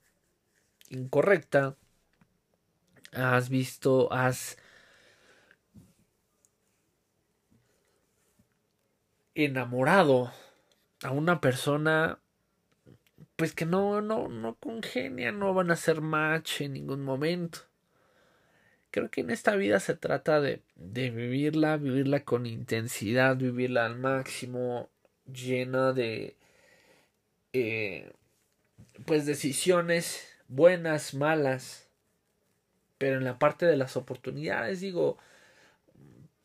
incorrecta. 0.89 1.77
Has 3.13 3.49
visto, 3.49 4.11
has 4.11 4.57
enamorado 9.35 10.33
a 11.01 11.11
una 11.11 11.39
persona 11.39 12.19
pues 13.37 13.53
que 13.53 13.65
no, 13.65 14.01
no, 14.01 14.27
no 14.27 14.55
congenia, 14.55 15.31
no 15.31 15.53
van 15.53 15.71
a 15.71 15.77
ser 15.77 16.01
match 16.01 16.61
en 16.61 16.73
ningún 16.73 17.03
momento. 17.03 17.59
Creo 18.91 19.09
que 19.09 19.21
en 19.21 19.29
esta 19.29 19.55
vida 19.55 19.79
se 19.79 19.95
trata 19.95 20.41
de, 20.41 20.61
de 20.75 21.09
vivirla, 21.09 21.77
vivirla 21.77 22.25
con 22.25 22.45
intensidad, 22.45 23.37
vivirla 23.37 23.85
al 23.85 23.97
máximo, 23.97 24.89
llena 25.25 25.93
de 25.93 26.37
eh, 27.53 28.11
pues 29.05 29.25
decisiones 29.25 30.27
buenas, 30.47 31.13
malas, 31.13 31.87
pero 32.97 33.17
en 33.17 33.23
la 33.23 33.39
parte 33.39 33.65
de 33.65 33.77
las 33.77 33.97
oportunidades 33.97 34.81
digo, 34.81 35.17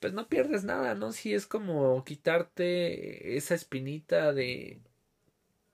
pues 0.01 0.13
no 0.13 0.29
pierdes 0.29 0.65
nada, 0.65 0.95
¿no? 0.95 1.13
Si 1.13 1.35
es 1.35 1.47
como 1.47 2.05
quitarte 2.05 3.37
esa 3.37 3.55
espinita 3.55 4.33
de 4.33 4.81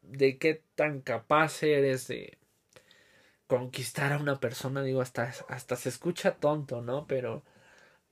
de 0.02 0.38
qué 0.38 0.62
tan 0.74 1.00
capaz 1.00 1.62
eres 1.62 2.08
de 2.08 2.38
conquistar 3.46 4.12
a 4.12 4.18
una 4.18 4.40
persona, 4.40 4.82
digo, 4.82 5.00
hasta 5.00 5.32
hasta 5.48 5.76
se 5.76 5.88
escucha 5.88 6.36
tonto, 6.36 6.82
¿no? 6.82 7.06
Pero 7.06 7.44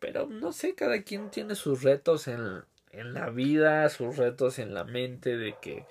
pero 0.01 0.27
no 0.27 0.53
sé, 0.53 0.75
cada 0.75 1.03
quien 1.03 1.31
tiene 1.31 1.55
sus 1.55 1.83
retos 1.83 2.29
en 2.29 2.65
en 2.93 3.15
la 3.15 3.31
vida, 3.31 3.89
sus 3.89 4.17
retos 4.17 4.59
en 4.59 4.75
la 4.75 4.85
mente 4.85 5.37
de 5.37 5.57
que 5.61 5.85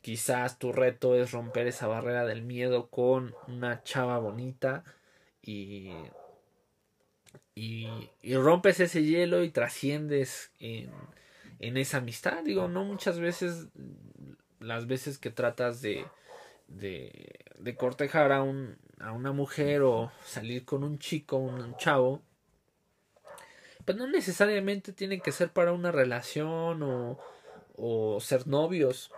quizás 0.00 0.58
tu 0.58 0.72
reto 0.72 1.14
es 1.14 1.32
romper 1.32 1.66
esa 1.66 1.86
barrera 1.86 2.26
del 2.26 2.42
miedo 2.42 2.88
con 2.88 3.34
una 3.48 3.82
chava 3.82 4.18
bonita 4.18 4.84
y 5.42 5.92
y, 7.54 8.08
rompes 8.34 8.80
ese 8.80 9.04
hielo 9.04 9.44
y 9.44 9.50
trasciendes 9.50 10.52
en, 10.58 10.90
en, 11.58 11.76
esa 11.76 11.98
amistad. 11.98 12.42
Digo, 12.44 12.68
no 12.68 12.84
muchas 12.84 13.18
veces, 13.18 13.66
las 14.60 14.86
veces 14.86 15.18
que 15.18 15.30
tratas 15.30 15.82
de, 15.82 16.06
de, 16.68 17.76
cortejar 17.76 18.32
a, 18.32 18.42
un, 18.42 18.76
a 19.00 19.12
una 19.12 19.32
mujer 19.32 19.82
o 19.82 20.10
salir 20.24 20.64
con 20.64 20.84
un 20.84 20.98
chico, 20.98 21.36
un 21.36 21.76
chavo, 21.76 22.22
pues 23.84 23.96
no 23.98 24.06
necesariamente 24.06 24.92
tiene 24.92 25.20
que 25.20 25.32
ser 25.32 25.50
para 25.50 25.72
una 25.72 25.92
relación 25.92 26.82
o, 26.82 27.18
o 27.76 28.20
ser 28.20 28.46
novios, 28.46 29.10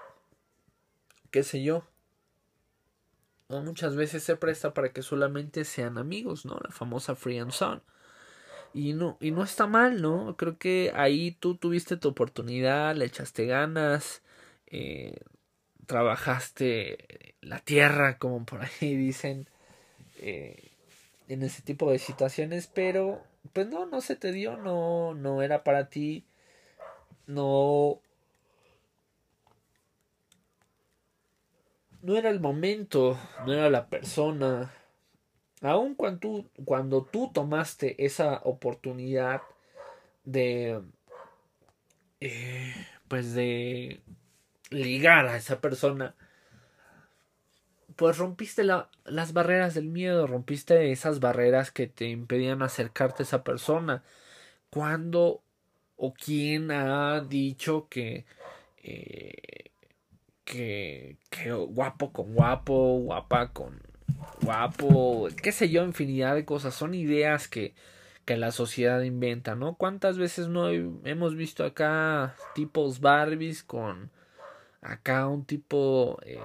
qué 1.31 1.43
sé 1.43 1.63
yo. 1.63 1.85
No, 3.49 3.63
muchas 3.63 3.95
veces 3.95 4.23
se 4.23 4.37
presta 4.37 4.73
para 4.73 4.93
que 4.93 5.03
solamente 5.03 5.65
sean 5.65 5.99
amigos, 5.99 6.47
¿no? 6.47 6.59
La 6.63 6.71
famosa 6.71 7.15
free 7.15 7.39
and 7.39 7.53
son. 7.53 7.83
Y 8.73 8.95
no, 8.95 9.19
y 9.21 9.31
no 9.31 9.45
está 9.45 9.67
mal, 9.67 10.03
¿no? 10.03 10.37
Creo 10.37 10.59
que 10.59 10.93
ahí 10.95 11.33
tú 11.33 11.57
tuviste 11.57 11.97
tu 11.97 12.09
oportunidad, 12.09 12.97
le 12.97 13.05
echaste 13.05 13.47
ganas, 13.47 14.23
eh, 14.67 15.21
trabajaste 15.87 17.37
la 17.41 17.61
tierra, 17.61 18.19
como 18.19 18.45
por 18.47 18.63
ahí 18.63 18.97
dicen, 18.97 19.49
eh, 20.19 20.73
en 21.29 21.43
ese 21.43 21.63
tipo 21.63 21.91
de 21.91 21.99
situaciones, 21.99 22.67
pero 22.67 23.23
pues 23.55 23.67
no, 23.69 23.87
no 23.87 24.03
se 24.03 24.17
te 24.17 24.33
dio, 24.33 24.59
no, 24.59 25.15
no 25.15 25.43
era 25.43 25.65
para 25.65 25.89
ti, 25.89 26.27
no, 27.27 28.01
no 32.03 32.17
era 32.17 32.29
el 32.29 32.41
momento, 32.41 33.19
no 33.47 33.55
era 33.55 33.71
la 33.71 33.89
persona, 33.89 34.71
Aun 35.65 35.95
cuando 35.95 36.21
tú, 36.21 36.51
cuando 36.67 37.05
tú 37.05 37.31
tomaste 37.33 38.05
esa 38.05 38.43
oportunidad 38.45 39.41
de, 40.25 40.83
eh, 42.21 42.75
pues 43.09 43.33
de 43.35 44.03
ligar 44.69 45.27
a 45.27 45.39
esa 45.39 45.63
persona, 45.63 46.15
pues 47.97 48.19
rompiste 48.19 48.65
las 48.65 49.33
barreras 49.33 49.75
del 49.75 49.87
miedo, 49.89 50.27
rompiste 50.27 50.93
esas 50.93 51.21
barreras 51.21 51.71
que 51.71 51.87
te 51.87 52.09
impedían 52.09 52.63
acercarte 52.63 53.23
a 53.23 53.27
esa 53.27 53.45
persona. 53.45 54.03
¿Cuándo 54.71 55.43
o 55.97 56.15
quién 56.15 56.71
ha 56.71 57.21
dicho 57.21 57.89
que, 57.89 58.27
eh, 58.83 59.71
que, 60.45 61.19
que 61.31 61.53
guapo 61.53 62.13
con 62.13 62.35
guapo, 62.35 62.99
guapa 62.99 63.53
con 63.53 63.81
guapo, 64.43 65.29
qué 65.43 65.53
sé 65.53 65.71
yo, 65.71 65.85
infinidad 65.85 66.35
de 66.35 66.45
cosas. 66.45 66.75
Son 66.75 66.95
ideas 66.95 67.49
que, 67.49 67.75
que 68.25 68.37
la 68.37 68.53
sociedad 68.53 69.03
inventa, 69.03 69.55
¿no? 69.55 69.77
¿Cuántas 69.77 70.19
veces 70.19 70.49
no 70.49 70.69
hemos 70.71 71.37
visto 71.37 71.65
acá 71.65 72.35
tipos 72.55 73.01
Barbies 73.01 73.63
con 73.63 74.11
acá 74.85 75.27
un 75.27 75.45
tipo 75.45 76.19
eh, 76.23 76.41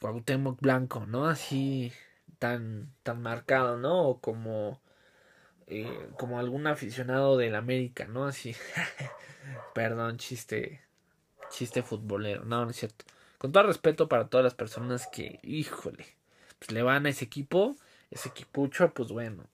Cuauhtémoc 0.00 0.60
Blanco, 0.60 1.06
¿no? 1.06 1.26
Así 1.26 1.92
tan, 2.38 2.92
tan 3.02 3.22
marcado, 3.22 3.78
¿no? 3.78 4.02
O 4.08 4.20
como, 4.20 4.82
eh, 5.66 6.08
como 6.18 6.38
algún 6.38 6.66
aficionado 6.66 7.38
del 7.38 7.54
América, 7.54 8.06
¿no? 8.06 8.26
Así, 8.26 8.54
perdón, 9.74 10.18
chiste, 10.18 10.82
chiste 11.48 11.82
futbolero, 11.82 12.44
no, 12.44 12.64
no 12.64 12.70
es 12.70 12.76
cierto. 12.76 13.04
Con 13.38 13.52
todo 13.52 13.64
respeto 13.64 14.08
para 14.08 14.28
todas 14.28 14.44
las 14.44 14.54
personas 14.54 15.06
que, 15.06 15.38
híjole, 15.42 16.04
pues, 16.58 16.72
le 16.72 16.82
van 16.82 17.06
a 17.06 17.10
ese 17.10 17.24
equipo, 17.24 17.76
ese 18.10 18.30
equipucho, 18.30 18.92
pues 18.92 19.10
bueno, 19.10 19.44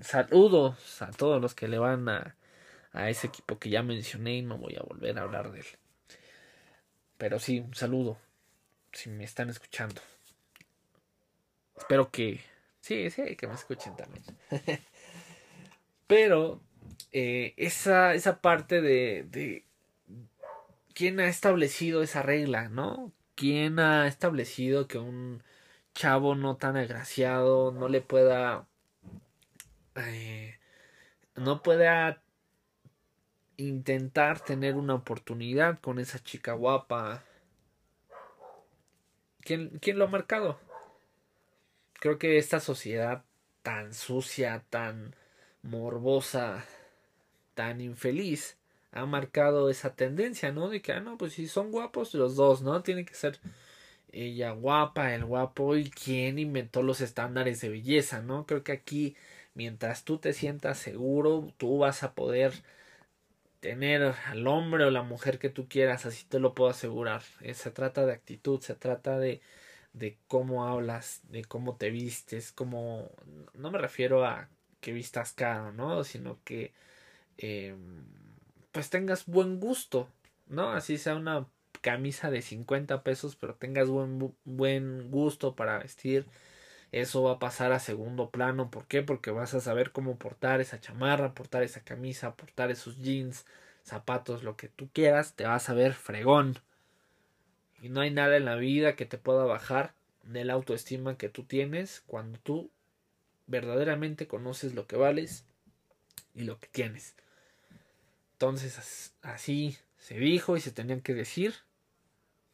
saludos 0.00 1.02
a 1.02 1.10
todos 1.10 1.40
los 1.40 1.54
que 1.54 1.68
le 1.68 1.78
van 1.78 2.08
a, 2.08 2.36
a 2.92 3.08
ese 3.10 3.28
equipo 3.28 3.58
que 3.58 3.70
ya 3.70 3.82
mencioné 3.82 4.36
y 4.36 4.42
no 4.42 4.58
voy 4.58 4.76
a 4.76 4.82
volver 4.82 5.18
a 5.18 5.22
hablar 5.22 5.52
de 5.52 5.60
él. 5.60 5.66
Pero 7.18 7.38
sí, 7.38 7.60
un 7.60 7.74
saludo, 7.74 8.18
si 8.92 9.10
me 9.10 9.24
están 9.24 9.50
escuchando. 9.50 10.00
Espero 11.76 12.10
que... 12.10 12.40
Sí, 12.80 13.10
sí, 13.10 13.36
que 13.36 13.46
me 13.46 13.54
escuchen 13.54 13.96
también. 13.96 14.24
Pero 16.06 16.60
eh, 17.12 17.54
esa, 17.56 18.14
esa 18.14 18.40
parte 18.40 18.80
de, 18.80 19.26
de 19.30 19.64
quién 20.94 21.20
ha 21.20 21.28
establecido 21.28 22.02
esa 22.02 22.22
regla, 22.22 22.68
¿no? 22.68 23.12
¿Quién 23.34 23.78
ha 23.80 24.06
establecido 24.06 24.86
que 24.86 24.98
un 24.98 25.42
chavo 25.94 26.34
no 26.34 26.56
tan 26.56 26.76
agraciado 26.76 27.72
no 27.72 27.88
le 27.88 28.02
pueda 28.02 28.66
eh, 29.96 30.58
no 31.36 31.62
pueda 31.62 32.22
intentar 33.56 34.40
tener 34.40 34.74
una 34.74 34.94
oportunidad 34.94 35.80
con 35.80 35.98
esa 35.98 36.18
chica 36.18 36.52
guapa 36.52 37.22
¿Quién, 39.46 39.78
¿Quién, 39.80 39.98
lo 39.98 40.06
ha 40.06 40.08
marcado? 40.08 40.58
Creo 42.00 42.18
que 42.18 42.36
esta 42.36 42.58
sociedad 42.58 43.22
tan 43.62 43.94
sucia, 43.94 44.64
tan 44.70 45.14
morbosa, 45.62 46.64
tan 47.54 47.80
infeliz, 47.80 48.56
ha 48.90 49.06
marcado 49.06 49.70
esa 49.70 49.94
tendencia, 49.94 50.50
¿no? 50.50 50.68
De 50.68 50.82
que, 50.82 50.92
ah, 50.92 51.00
no, 51.00 51.16
pues 51.16 51.34
si 51.34 51.46
son 51.46 51.70
guapos 51.70 52.12
los 52.14 52.34
dos, 52.34 52.62
¿no? 52.62 52.82
Tiene 52.82 53.04
que 53.04 53.14
ser 53.14 53.38
ella 54.10 54.50
guapa, 54.50 55.14
el 55.14 55.24
guapo 55.24 55.76
y 55.76 55.90
quién 55.90 56.40
inventó 56.40 56.82
los 56.82 57.00
estándares 57.00 57.60
de 57.60 57.68
belleza, 57.68 58.22
¿no? 58.22 58.46
Creo 58.46 58.64
que 58.64 58.72
aquí, 58.72 59.16
mientras 59.54 60.04
tú 60.04 60.18
te 60.18 60.32
sientas 60.32 60.78
seguro, 60.78 61.52
tú 61.56 61.78
vas 61.78 62.02
a 62.02 62.14
poder 62.14 62.64
tener 63.66 64.14
al 64.26 64.46
hombre 64.46 64.84
o 64.84 64.90
la 64.92 65.02
mujer 65.02 65.40
que 65.40 65.50
tú 65.50 65.68
quieras, 65.68 66.06
así 66.06 66.24
te 66.24 66.38
lo 66.38 66.54
puedo 66.54 66.70
asegurar. 66.70 67.22
Eh, 67.40 67.52
se 67.52 67.72
trata 67.72 68.06
de 68.06 68.12
actitud, 68.12 68.60
se 68.60 68.76
trata 68.76 69.18
de, 69.18 69.40
de 69.92 70.16
cómo 70.28 70.68
hablas, 70.68 71.20
de 71.30 71.44
cómo 71.44 71.74
te 71.76 71.90
vistes, 71.90 72.52
cómo... 72.52 73.10
No 73.54 73.72
me 73.72 73.78
refiero 73.78 74.24
a 74.24 74.48
que 74.80 74.92
vistas 74.92 75.32
caro, 75.32 75.72
¿no? 75.72 76.04
Sino 76.04 76.38
que... 76.44 76.74
Eh, 77.38 77.74
pues 78.70 78.88
tengas 78.88 79.26
buen 79.26 79.58
gusto, 79.58 80.08
¿no? 80.46 80.70
Así 80.70 80.96
sea 80.96 81.16
una 81.16 81.48
camisa 81.80 82.30
de 82.30 82.42
50 82.42 83.02
pesos, 83.02 83.34
pero 83.34 83.56
tengas 83.56 83.88
buen, 83.88 84.32
buen 84.44 85.10
gusto 85.10 85.56
para 85.56 85.78
vestir, 85.78 86.24
eso 86.92 87.22
va 87.22 87.32
a 87.32 87.38
pasar 87.38 87.72
a 87.72 87.78
segundo 87.78 88.30
plano. 88.30 88.70
¿Por 88.70 88.86
qué? 88.86 89.02
Porque 89.02 89.30
vas 89.30 89.54
a 89.54 89.60
saber 89.60 89.92
cómo 89.92 90.16
portar 90.16 90.60
esa 90.60 90.80
chamarra, 90.80 91.34
portar 91.34 91.62
esa 91.62 91.80
camisa, 91.82 92.34
portar 92.34 92.70
esos 92.70 92.98
jeans, 92.98 93.46
zapatos, 93.82 94.42
lo 94.42 94.56
que 94.56 94.68
tú 94.68 94.88
quieras, 94.92 95.34
te 95.34 95.44
vas 95.44 95.68
a 95.68 95.74
ver 95.74 95.94
fregón. 95.94 96.58
Y 97.80 97.88
no 97.88 98.00
hay 98.00 98.10
nada 98.10 98.36
en 98.36 98.44
la 98.44 98.56
vida 98.56 98.96
que 98.96 99.06
te 99.06 99.18
pueda 99.18 99.44
bajar 99.44 99.94
de 100.22 100.44
la 100.44 100.54
autoestima 100.54 101.18
que 101.18 101.28
tú 101.28 101.44
tienes 101.44 102.02
cuando 102.06 102.38
tú 102.38 102.70
verdaderamente 103.46 104.26
conoces 104.26 104.74
lo 104.74 104.86
que 104.86 104.96
vales 104.96 105.44
y 106.34 106.44
lo 106.44 106.58
que 106.58 106.68
tienes. 106.68 107.14
Entonces 108.32 109.14
así 109.22 109.78
se 109.98 110.18
dijo 110.18 110.56
y 110.56 110.60
se 110.60 110.72
tenían 110.72 111.00
que 111.00 111.14
decir 111.14 111.54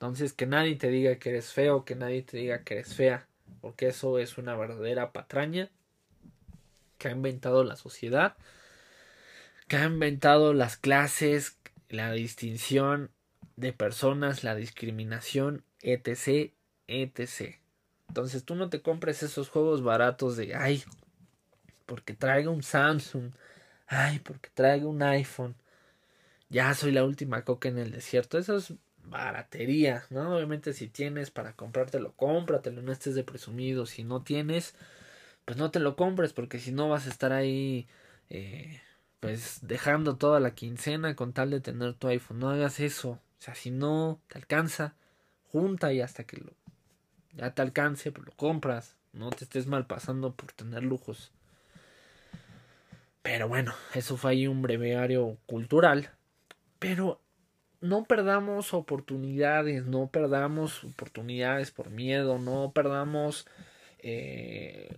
entonces, 0.02 0.32
que 0.32 0.46
nadie 0.46 0.74
te 0.74 0.88
diga 0.88 1.14
que 1.20 1.28
eres 1.28 1.52
feo, 1.52 1.84
que 1.84 1.94
nadie 1.94 2.22
te 2.24 2.36
diga 2.36 2.64
que 2.64 2.74
eres 2.74 2.92
fea, 2.92 3.28
porque 3.60 3.88
eso 3.88 4.18
es 4.18 4.38
una 4.38 4.56
verdadera 4.56 5.12
patraña 5.12 5.70
que 6.98 7.08
ha 7.08 7.12
inventado 7.12 7.64
la 7.64 7.76
sociedad, 7.76 8.36
que 9.68 9.76
ha 9.76 9.84
inventado 9.84 10.54
las 10.54 10.76
clases, 10.76 11.58
la 11.88 12.12
distinción 12.12 13.10
de 13.56 13.72
personas, 13.72 14.44
la 14.44 14.54
discriminación, 14.54 15.64
etc., 15.80 16.52
etc. 16.86 17.56
Entonces 18.08 18.44
tú 18.44 18.54
no 18.54 18.68
te 18.68 18.82
compres 18.82 19.22
esos 19.22 19.48
juegos 19.48 19.82
baratos 19.82 20.36
de, 20.36 20.54
ay, 20.54 20.84
porque 21.86 22.14
traiga 22.14 22.50
un 22.50 22.62
Samsung, 22.62 23.32
ay, 23.86 24.18
porque 24.20 24.50
traiga 24.54 24.86
un 24.86 25.02
iPhone, 25.02 25.56
ya 26.48 26.74
soy 26.74 26.92
la 26.92 27.04
última 27.04 27.44
coca 27.44 27.68
en 27.68 27.78
el 27.78 27.90
desierto. 27.90 28.38
Esos 28.38 28.74
baratería, 29.04 30.04
¿no? 30.10 30.36
Obviamente 30.36 30.72
si 30.72 30.88
tienes 30.88 31.30
para 31.30 31.54
comprártelo, 31.54 32.12
cómpratelo, 32.12 32.82
no 32.82 32.92
estés 32.92 33.14
de 33.14 33.24
presumido. 33.24 33.86
Si 33.86 34.04
no 34.04 34.22
tienes, 34.22 34.74
pues 35.44 35.58
no 35.58 35.70
te 35.70 35.80
lo 35.80 35.96
compres 35.96 36.32
porque 36.32 36.58
si 36.58 36.72
no 36.72 36.88
vas 36.88 37.06
a 37.06 37.10
estar 37.10 37.32
ahí, 37.32 37.86
eh, 38.30 38.80
pues 39.20 39.60
dejando 39.62 40.16
toda 40.16 40.40
la 40.40 40.54
quincena 40.54 41.14
con 41.16 41.32
tal 41.32 41.50
de 41.50 41.60
tener 41.60 41.94
tu 41.94 42.08
iPhone. 42.08 42.38
No 42.38 42.50
hagas 42.50 42.80
eso. 42.80 43.10
O 43.10 43.20
sea, 43.44 43.54
si 43.54 43.70
no 43.70 44.20
te 44.28 44.38
alcanza, 44.38 44.94
junta 45.50 45.92
y 45.92 46.00
hasta 46.00 46.24
que 46.24 46.38
lo, 46.38 46.52
ya 47.34 47.54
te 47.54 47.62
alcance, 47.62 48.12
pues 48.12 48.26
lo 48.26 48.32
compras. 48.32 48.96
No 49.12 49.30
te 49.30 49.44
estés 49.44 49.66
mal 49.66 49.86
pasando 49.86 50.34
por 50.34 50.52
tener 50.52 50.82
lujos. 50.82 51.32
Pero 53.22 53.46
bueno, 53.48 53.74
eso 53.94 54.16
fue 54.16 54.32
ahí 54.32 54.46
un 54.46 54.62
breviario 54.62 55.36
cultural. 55.46 56.10
Pero 56.78 57.20
no 57.82 58.04
perdamos 58.04 58.72
oportunidades, 58.74 59.84
no 59.84 60.08
perdamos 60.08 60.84
oportunidades 60.84 61.72
por 61.72 61.90
miedo, 61.90 62.38
no 62.38 62.72
perdamos 62.72 63.46
eh, 63.98 64.96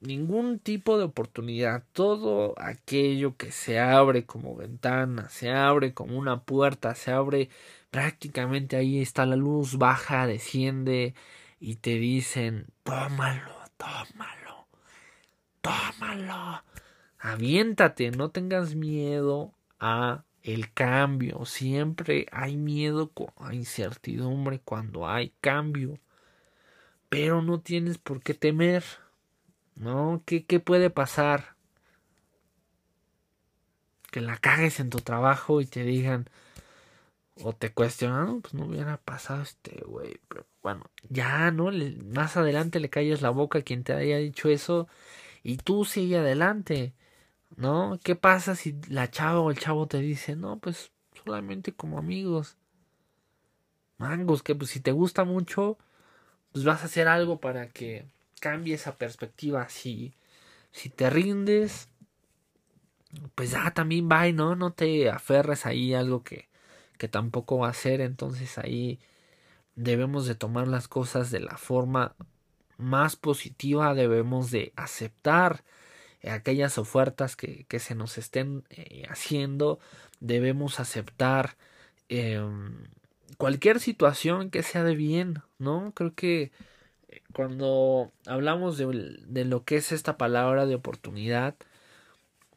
ningún 0.00 0.58
tipo 0.58 0.98
de 0.98 1.04
oportunidad. 1.04 1.84
Todo 1.92 2.54
aquello 2.56 3.36
que 3.36 3.52
se 3.52 3.78
abre 3.78 4.24
como 4.24 4.56
ventana, 4.56 5.28
se 5.28 5.50
abre 5.50 5.92
como 5.92 6.18
una 6.18 6.42
puerta, 6.42 6.94
se 6.94 7.12
abre 7.12 7.50
prácticamente 7.90 8.76
ahí 8.76 9.00
está 9.00 9.26
la 9.26 9.36
luz, 9.36 9.76
baja, 9.76 10.26
desciende 10.26 11.14
y 11.60 11.76
te 11.76 11.96
dicen, 11.96 12.66
tómalo, 12.82 13.52
tómalo, 13.76 14.68
tómalo. 15.60 16.64
Aviéntate, 17.18 18.10
no 18.10 18.30
tengas 18.30 18.74
miedo 18.74 19.52
a 19.78 20.24
el 20.46 20.72
cambio. 20.72 21.44
Siempre 21.44 22.26
hay 22.30 22.56
miedo 22.56 23.10
a 23.38 23.52
incertidumbre 23.52 24.60
cuando 24.60 25.08
hay 25.08 25.34
cambio. 25.40 25.98
Pero 27.08 27.42
no 27.42 27.60
tienes 27.60 27.98
por 27.98 28.22
qué 28.22 28.32
temer. 28.34 28.84
¿No? 29.74 30.22
¿Qué, 30.24 30.46
qué 30.46 30.60
puede 30.60 30.88
pasar? 30.88 31.56
Que 34.10 34.20
la 34.20 34.38
cagues 34.38 34.80
en 34.80 34.88
tu 34.88 34.98
trabajo 35.00 35.60
y 35.60 35.66
te 35.66 35.82
digan 35.82 36.30
o 37.42 37.52
te 37.52 37.72
cuestionan, 37.72 38.40
pues 38.40 38.54
no 38.54 38.66
hubiera 38.66 38.96
pasado 38.96 39.42
este 39.42 39.82
güey, 39.84 40.18
pero 40.28 40.46
bueno, 40.62 40.90
ya, 41.10 41.50
¿no? 41.50 41.70
más 42.06 42.36
adelante 42.36 42.80
le 42.80 42.88
calles 42.88 43.20
la 43.20 43.30
boca 43.30 43.58
a 43.58 43.62
quien 43.62 43.84
te 43.84 43.92
haya 43.92 44.16
dicho 44.16 44.48
eso 44.48 44.88
y 45.42 45.58
tú 45.58 45.84
sigue 45.84 46.18
adelante. 46.18 46.94
¿No? 47.54 47.98
¿Qué 48.02 48.16
pasa 48.16 48.56
si 48.56 48.76
la 48.88 49.10
chava 49.10 49.40
o 49.40 49.50
el 49.50 49.58
chavo 49.58 49.86
te 49.86 49.98
dice, 49.98 50.36
no, 50.36 50.58
pues 50.58 50.90
solamente 51.14 51.72
como 51.72 51.98
amigos? 51.98 52.56
Mangos, 53.98 54.42
que 54.42 54.54
pues 54.54 54.70
si 54.70 54.80
te 54.80 54.92
gusta 54.92 55.24
mucho, 55.24 55.78
pues 56.52 56.64
vas 56.64 56.82
a 56.82 56.86
hacer 56.86 57.08
algo 57.08 57.40
para 57.40 57.68
que 57.68 58.06
cambie 58.40 58.74
esa 58.74 58.96
perspectiva. 58.96 59.68
Si, 59.68 60.14
si 60.72 60.90
te 60.90 61.08
rindes, 61.08 61.88
pues 63.34 63.52
ya 63.52 63.70
también 63.72 64.08
va, 64.10 64.30
¿no? 64.32 64.56
No 64.56 64.72
te 64.72 65.10
aferres 65.10 65.66
ahí 65.66 65.94
a 65.94 66.00
algo 66.00 66.22
que, 66.22 66.48
que 66.98 67.08
tampoco 67.08 67.58
va 67.58 67.68
a 67.68 67.74
ser. 67.74 68.00
Entonces 68.00 68.58
ahí 68.58 69.00
debemos 69.74 70.26
de 70.26 70.34
tomar 70.34 70.68
las 70.68 70.88
cosas 70.88 71.30
de 71.30 71.40
la 71.40 71.56
forma 71.56 72.14
más 72.78 73.16
positiva, 73.16 73.94
debemos 73.94 74.50
de 74.50 74.72
aceptar 74.76 75.64
aquellas 76.30 76.78
ofertas 76.78 77.36
que, 77.36 77.64
que 77.68 77.78
se 77.78 77.94
nos 77.94 78.18
estén 78.18 78.64
eh, 78.70 79.04
haciendo, 79.08 79.78
debemos 80.20 80.80
aceptar 80.80 81.56
em, 82.08 82.84
cualquier 83.38 83.80
situación 83.80 84.50
que 84.50 84.62
sea 84.62 84.84
de 84.84 84.94
bien, 84.94 85.42
¿no? 85.58 85.92
Creo 85.94 86.14
que 86.14 86.52
eh, 87.08 87.22
cuando 87.32 88.12
hablamos 88.26 88.78
de, 88.78 89.18
de, 89.26 89.44
lo 89.44 89.64
que 89.64 89.76
es 89.76 89.92
esta 89.92 90.16
palabra 90.16 90.66
de 90.66 90.74
oportunidad, 90.74 91.54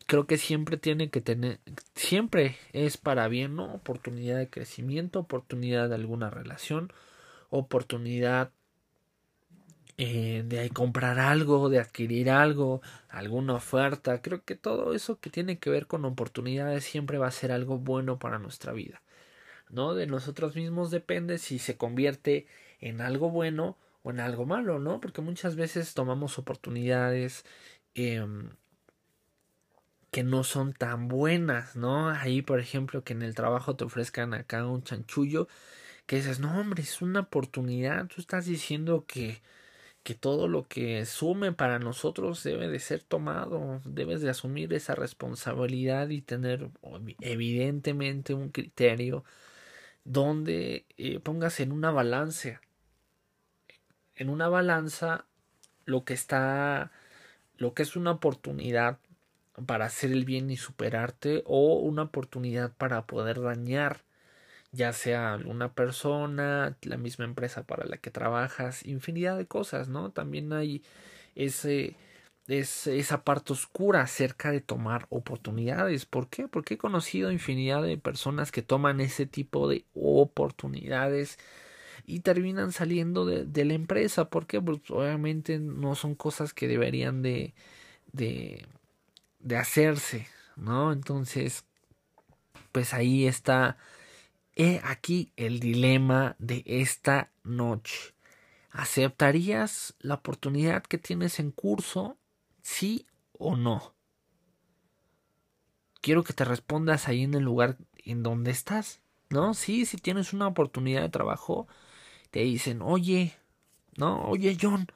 creo 0.08 0.26
que 0.28 0.38
siempre 0.38 0.78
tiene 0.78 1.10
que 1.10 1.22
tener, 1.22 1.60
siempre 1.96 2.58
es 2.74 2.98
para 2.98 3.28
bien, 3.28 3.56
¿no? 3.56 3.74
Oportunidad 3.74 4.38
de 4.38 4.50
crecimiento, 4.50 5.20
oportunidad 5.20 5.90
de 5.90 5.96
alguna 5.96 6.30
relación, 6.30 6.92
oportunidad 7.50 8.52
eh, 10.02 10.44
de 10.46 10.70
comprar 10.70 11.20
algo, 11.20 11.68
de 11.68 11.78
adquirir 11.80 12.30
algo, 12.30 12.82
alguna 13.10 13.56
oferta. 13.56 14.22
Creo 14.22 14.46
que 14.46 14.56
todo 14.56 14.94
eso 14.94 15.20
que 15.20 15.30
tiene 15.30 15.60
que 15.60 15.70
ver 15.70 15.88
con 15.88 16.06
oportunidades 16.06 16.86
siempre 16.86 17.18
va 17.18 17.28
a 17.28 17.32
ser 17.32 17.52
algo 17.52 17.78
bueno 17.80 18.18
para 18.18 18.40
nuestra 18.40 18.72
vida. 18.72 19.02
¿No? 19.70 19.96
De 19.96 20.08
nosotros 20.08 20.56
mismos 20.56 20.90
depende 20.92 21.38
si 21.38 21.60
se 21.60 21.78
convierte 21.78 22.48
en 22.80 23.02
algo 23.02 23.30
bueno 23.30 23.78
o 24.04 24.12
en 24.12 24.22
algo 24.22 24.46
malo, 24.46 24.80
¿no? 24.80 25.02
Porque 25.02 25.22
muchas 25.22 25.58
veces 25.58 25.94
tomamos 25.94 26.40
oportunidades 26.40 27.46
em, 27.94 28.52
que 30.12 30.24
no 30.24 30.44
son 30.46 30.74
tan 30.74 31.10
buenas, 31.10 31.76
¿no? 31.76 32.10
Ahí, 32.10 32.42
por 32.42 32.60
ejemplo, 32.62 33.04
que 33.04 33.14
en 33.14 33.22
el 33.22 33.36
trabajo 33.36 33.76
te 33.76 33.84
ofrezcan 33.86 34.34
acá 34.34 34.66
un 34.66 34.84
chanchullo, 34.84 35.48
que 36.06 36.18
dices, 36.18 36.40
no, 36.40 36.60
hombre, 36.60 36.84
es 36.84 37.02
una 37.02 37.22
oportunidad, 37.22 38.08
tú 38.08 38.22
estás 38.22 38.46
diciendo 38.46 39.06
que 39.08 39.42
que 40.10 40.16
todo 40.16 40.48
lo 40.48 40.68
que 40.68 41.06
sume 41.06 41.52
para 41.52 41.78
nosotros 41.78 42.42
debe 42.42 42.68
de 42.68 42.80
ser 42.80 43.04
tomado, 43.04 43.80
debes 43.86 44.22
de 44.22 44.32
asumir 44.32 44.74
esa 44.74 44.96
responsabilidad 44.96 46.10
y 46.10 46.24
tener 46.24 46.72
evidentemente 47.22 48.34
un 48.34 48.50
criterio 48.50 49.24
donde 50.06 50.88
eh, 50.98 51.20
pongas 51.20 51.60
en 51.60 51.72
una 51.72 51.92
balanza, 51.92 52.60
en 54.16 54.32
una 54.32 54.50
balanza 54.50 55.26
lo 55.86 56.06
que 56.06 56.16
está, 56.16 56.92
lo 57.58 57.76
que 57.76 57.84
es 57.84 57.96
una 57.96 58.10
oportunidad 58.10 58.98
para 59.68 59.86
hacer 59.86 60.12
el 60.12 60.26
bien 60.26 60.50
y 60.50 60.58
superarte 60.58 61.44
o 61.46 61.76
una 61.76 62.02
oportunidad 62.02 62.74
para 62.74 63.06
poder 63.06 63.42
dañar 63.42 64.02
ya 64.72 64.94
sea 64.94 65.34
alguna 65.34 65.74
persona, 65.74 66.78
la 66.84 66.98
misma 66.98 67.26
empresa 67.26 67.64
para 67.66 67.86
la 67.86 67.98
que 67.98 68.12
trabajas, 68.12 68.86
infinidad 68.86 69.38
de 69.38 69.48
cosas, 69.48 69.90
¿no? 69.90 70.12
También 70.12 70.54
hay 70.54 70.84
ese, 71.36 71.96
esa 72.48 73.24
parte 73.24 73.54
oscura 73.54 74.02
acerca 74.02 74.52
de 74.52 74.62
tomar 74.62 75.08
oportunidades. 75.10 76.06
¿Por 76.06 76.30
qué? 76.30 76.48
Porque 76.48 76.76
he 76.76 76.78
conocido 76.78 77.32
infinidad 77.32 77.84
de 77.84 77.98
personas 77.98 78.52
que 78.52 78.62
toman 78.62 79.02
ese 79.02 79.26
tipo 79.26 79.68
de 79.70 79.86
oportunidades 79.94 81.38
y 82.06 82.22
terminan 82.22 82.72
saliendo 82.72 83.26
de, 83.26 83.46
de 83.46 83.66
la 83.66 83.74
empresa. 83.74 84.30
¿Por 84.30 84.48
qué? 84.48 84.62
Pues 84.62 84.80
obviamente 84.90 85.60
no 85.60 85.96
son 85.96 86.16
cosas 86.16 86.54
que 86.54 86.68
deberían 86.68 87.22
de, 87.22 87.54
de, 88.14 88.66
de 89.40 89.58
hacerse, 89.58 90.28
¿no? 90.58 90.92
Entonces, 90.94 91.66
pues 92.72 92.94
ahí 92.94 93.28
está 93.28 93.78
He 94.62 94.82
aquí 94.84 95.32
el 95.38 95.62
dilema 95.62 96.36
de 96.38 96.64
esta 96.66 97.32
noche. 97.46 98.14
¿Aceptarías 98.72 99.96
la 100.00 100.16
oportunidad 100.16 100.84
que 100.84 100.98
tienes 100.98 101.40
en 101.40 101.52
curso? 101.52 102.18
¿Sí 102.62 103.08
o 103.32 103.56
no? 103.56 103.96
Quiero 106.02 106.26
que 106.26 106.34
te 106.34 106.44
respondas 106.44 107.08
ahí 107.08 107.24
en 107.24 107.36
el 107.36 107.44
lugar 107.44 107.78
en 108.04 108.22
donde 108.22 108.52
estás. 108.52 109.00
¿No? 109.30 109.54
Sí, 109.54 109.86
si 109.86 109.96
tienes 109.96 110.34
una 110.34 110.48
oportunidad 110.48 111.04
de 111.04 111.10
trabajo, 111.10 111.70
te 112.30 112.42
dicen, 112.42 112.82
oye, 112.82 113.36
no, 113.96 114.26
oye 114.26 114.58
John, 114.62 114.88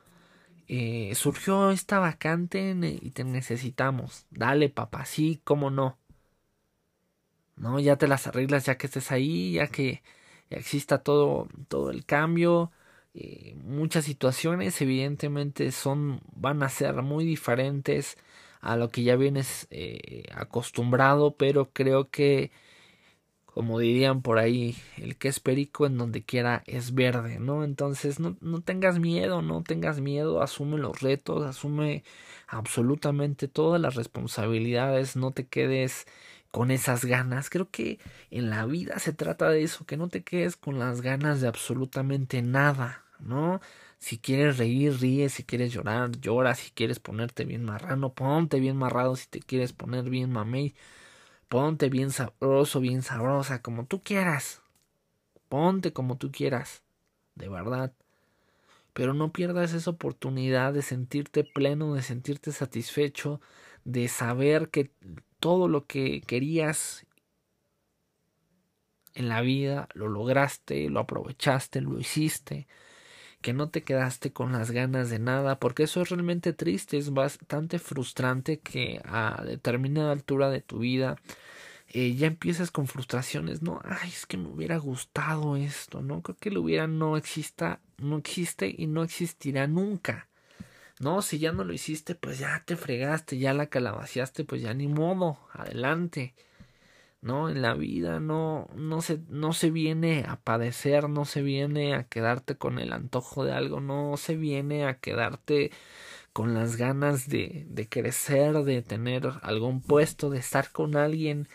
eh, 0.68 1.16
surgió 1.16 1.72
esta 1.72 2.00
vacante 2.00 2.76
y 3.02 3.12
te 3.12 3.24
necesitamos. 3.24 4.26
Dale, 4.30 4.68
papá, 4.68 5.06
sí, 5.06 5.40
cómo 5.46 5.70
no. 5.70 6.00
¿No? 7.56 7.80
Ya 7.80 7.98
te 7.98 8.08
las 8.08 8.28
arreglas 8.28 8.66
ya 8.66 8.78
que 8.78 8.88
estés 8.88 9.12
ahí, 9.12 9.54
ya 9.54 9.68
que 9.68 10.04
exista 10.50 11.00
todo, 11.04 11.48
todo 11.68 11.92
el 11.92 12.06
cambio. 12.06 12.72
Eh, 13.14 13.56
muchas 13.64 14.06
situaciones 14.06 14.82
evidentemente 14.82 15.72
son, 15.72 16.22
van 16.36 16.64
a 16.64 16.70
ser 16.70 16.96
muy 17.04 17.26
diferentes 17.26 18.18
a 18.62 18.78
lo 18.78 18.90
que 18.90 19.04
ya 19.04 19.16
vienes 19.16 19.68
eh, 19.72 20.24
acostumbrado, 20.34 21.36
pero 21.38 21.72
creo 21.74 22.10
que, 22.10 22.52
como 23.46 23.78
dirían 23.80 24.22
por 24.24 24.40
ahí, 24.40 24.76
el 24.98 25.16
que 25.18 25.28
es 25.28 25.40
perico 25.40 25.86
en 25.86 25.98
donde 25.98 26.24
quiera 26.24 26.64
es 26.66 26.94
verde, 26.96 27.40
¿no? 27.40 27.64
Entonces 27.64 28.20
no, 28.20 28.36
no 28.42 28.62
tengas 28.62 28.98
miedo, 29.00 29.42
no 29.44 29.62
tengas 29.64 30.00
miedo, 30.02 30.42
asume 30.42 30.78
los 30.80 31.02
retos, 31.02 31.44
asume 31.46 32.04
absolutamente 32.48 33.48
todas 33.48 33.80
las 33.80 33.96
responsabilidades, 33.96 35.16
no 35.16 35.32
te 35.32 35.46
quedes 35.48 36.08
con 36.54 36.70
esas 36.70 37.04
ganas. 37.04 37.50
Creo 37.50 37.72
que 37.72 38.00
en 38.30 38.52
la 38.52 38.68
vida 38.68 39.00
se 39.00 39.12
trata 39.12 39.50
de 39.50 39.64
eso, 39.64 39.86
que 39.88 39.98
no 39.98 40.08
te 40.08 40.24
quedes 40.24 40.56
con 40.56 40.78
las 40.78 41.02
ganas 41.02 41.42
de 41.42 41.48
absolutamente 41.48 42.44
nada, 42.44 43.04
¿no? 43.20 43.60
Si 43.98 44.20
quieres 44.20 44.60
reír, 44.60 45.00
ríe, 45.00 45.30
si 45.30 45.44
quieres 45.44 45.74
llorar, 45.74 46.12
llora, 46.20 46.54
si 46.54 46.70
quieres 46.70 47.00
ponerte 47.00 47.44
bien 47.46 47.64
marrano, 47.64 48.14
ponte 48.14 48.60
bien 48.60 48.78
marrado, 48.78 49.16
si 49.16 49.28
te 49.28 49.40
quieres 49.40 49.74
poner 49.74 50.12
bien 50.12 50.32
mamey, 50.32 50.76
ponte 51.50 51.90
bien 51.90 52.12
sabroso, 52.12 52.80
bien 52.80 53.02
sabrosa, 53.02 53.64
como 53.64 53.88
tú 53.88 54.04
quieras. 54.04 54.62
Ponte 55.50 55.92
como 55.92 56.18
tú 56.18 56.32
quieras, 56.32 56.84
de 57.34 57.50
verdad. 57.50 57.94
Pero 58.94 59.16
no 59.16 59.34
pierdas 59.34 59.74
esa 59.74 59.90
oportunidad 59.90 60.74
de 60.74 60.84
sentirte 60.84 61.44
pleno, 61.44 61.96
de 61.96 62.04
sentirte 62.04 62.52
satisfecho, 62.52 63.42
de 63.86 64.08
saber 64.08 64.70
que 64.70 64.92
todo 65.44 65.68
lo 65.68 65.88
que 65.88 66.22
querías 66.22 67.06
en 69.14 69.28
la 69.28 69.42
vida 69.42 69.90
lo 69.94 70.08
lograste, 70.08 70.90
lo 70.90 71.02
aprovechaste, 71.02 71.82
lo 71.82 72.00
hiciste, 72.00 72.66
que 73.42 73.52
no 73.52 73.68
te 73.68 73.84
quedaste 73.84 74.32
con 74.32 74.54
las 74.54 74.72
ganas 74.72 75.10
de 75.10 75.20
nada, 75.20 75.60
porque 75.60 75.84
eso 75.84 76.02
es 76.02 76.12
realmente 76.12 76.54
triste, 76.54 76.98
es 76.98 77.12
bastante 77.12 77.78
frustrante 77.78 78.62
que 78.62 79.02
a 79.04 79.44
determinada 79.44 80.14
altura 80.14 80.50
de 80.50 80.62
tu 80.62 80.80
vida 80.80 81.18
eh, 81.90 82.16
ya 82.16 82.28
empieces 82.28 82.72
con 82.72 82.88
frustraciones, 82.88 83.62
no, 83.62 83.82
ay, 83.84 84.12
es 84.12 84.26
que 84.26 84.38
me 84.38 84.48
hubiera 84.48 84.78
gustado 84.78 85.58
esto, 85.58 86.02
no, 86.02 86.22
creo 86.22 86.38
que 86.38 86.52
lo 86.52 86.62
hubiera 86.62 86.88
no 86.88 87.18
exista, 87.18 87.82
no 87.98 88.16
existe 88.16 88.74
y 88.78 88.88
no 88.88 89.04
existirá 89.04 89.68
nunca. 89.68 90.30
No, 91.04 91.22
si 91.22 91.38
ya 91.40 91.52
no 91.52 91.64
lo 91.64 91.74
hiciste, 91.74 92.16
pues 92.16 92.40
ya 92.40 92.64
te 92.66 92.76
fregaste, 92.78 93.38
ya 93.38 93.54
la 93.54 93.68
calabaciaste, 93.68 94.46
pues 94.46 94.62
ya 94.62 94.74
ni 94.74 94.88
modo, 94.88 95.38
adelante. 95.52 96.34
No, 97.22 97.50
en 97.50 97.62
la 97.62 97.74
vida 97.74 98.20
no, 98.20 98.70
no 98.76 99.02
se, 99.02 99.20
no 99.30 99.54
se 99.54 99.72
viene 99.72 100.26
a 100.28 100.38
padecer, 100.42 101.10
no 101.10 101.26
se 101.26 101.42
viene 101.42 101.96
a 101.96 102.04
quedarte 102.06 102.58
con 102.58 102.80
el 102.80 102.94
antojo 102.94 103.46
de 103.46 103.54
algo, 103.54 103.80
no 103.82 104.18
se 104.18 104.36
viene 104.36 104.86
a 104.86 105.00
quedarte 105.00 105.72
con 106.34 106.54
las 106.54 106.78
ganas 106.78 107.30
de, 107.30 107.66
de 107.70 107.88
crecer, 107.90 108.64
de 108.64 108.82
tener 108.82 109.30
algún 109.44 109.82
puesto, 109.82 110.30
de 110.30 110.40
estar 110.40 110.72
con 110.72 110.98
alguien. 110.98 111.48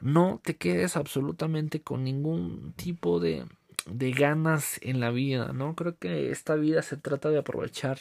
No 0.00 0.40
te 0.44 0.56
quedes 0.56 0.96
absolutamente 0.96 1.82
con 1.82 2.04
ningún 2.04 2.72
tipo 2.74 3.20
de, 3.20 3.46
de 3.86 4.10
ganas 4.12 4.78
en 4.82 5.00
la 5.00 5.10
vida, 5.10 5.52
¿no? 5.52 5.74
Creo 5.74 5.96
que 5.96 6.30
esta 6.30 6.54
vida 6.56 6.82
se 6.82 6.96
trata 6.96 7.30
de 7.30 7.38
aprovechar 7.38 7.98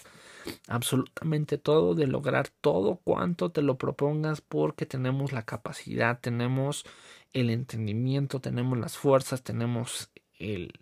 absolutamente 0.67 1.57
todo, 1.57 1.95
de 1.95 2.07
lograr 2.07 2.49
todo 2.61 2.97
cuanto 3.03 3.51
te 3.51 3.61
lo 3.61 3.77
propongas 3.77 4.41
porque 4.41 4.85
tenemos 4.85 5.31
la 5.31 5.43
capacidad, 5.43 6.19
tenemos 6.19 6.85
el 7.33 7.49
entendimiento, 7.49 8.39
tenemos 8.39 8.77
las 8.77 8.97
fuerzas, 8.97 9.43
tenemos 9.43 10.09
el 10.39 10.73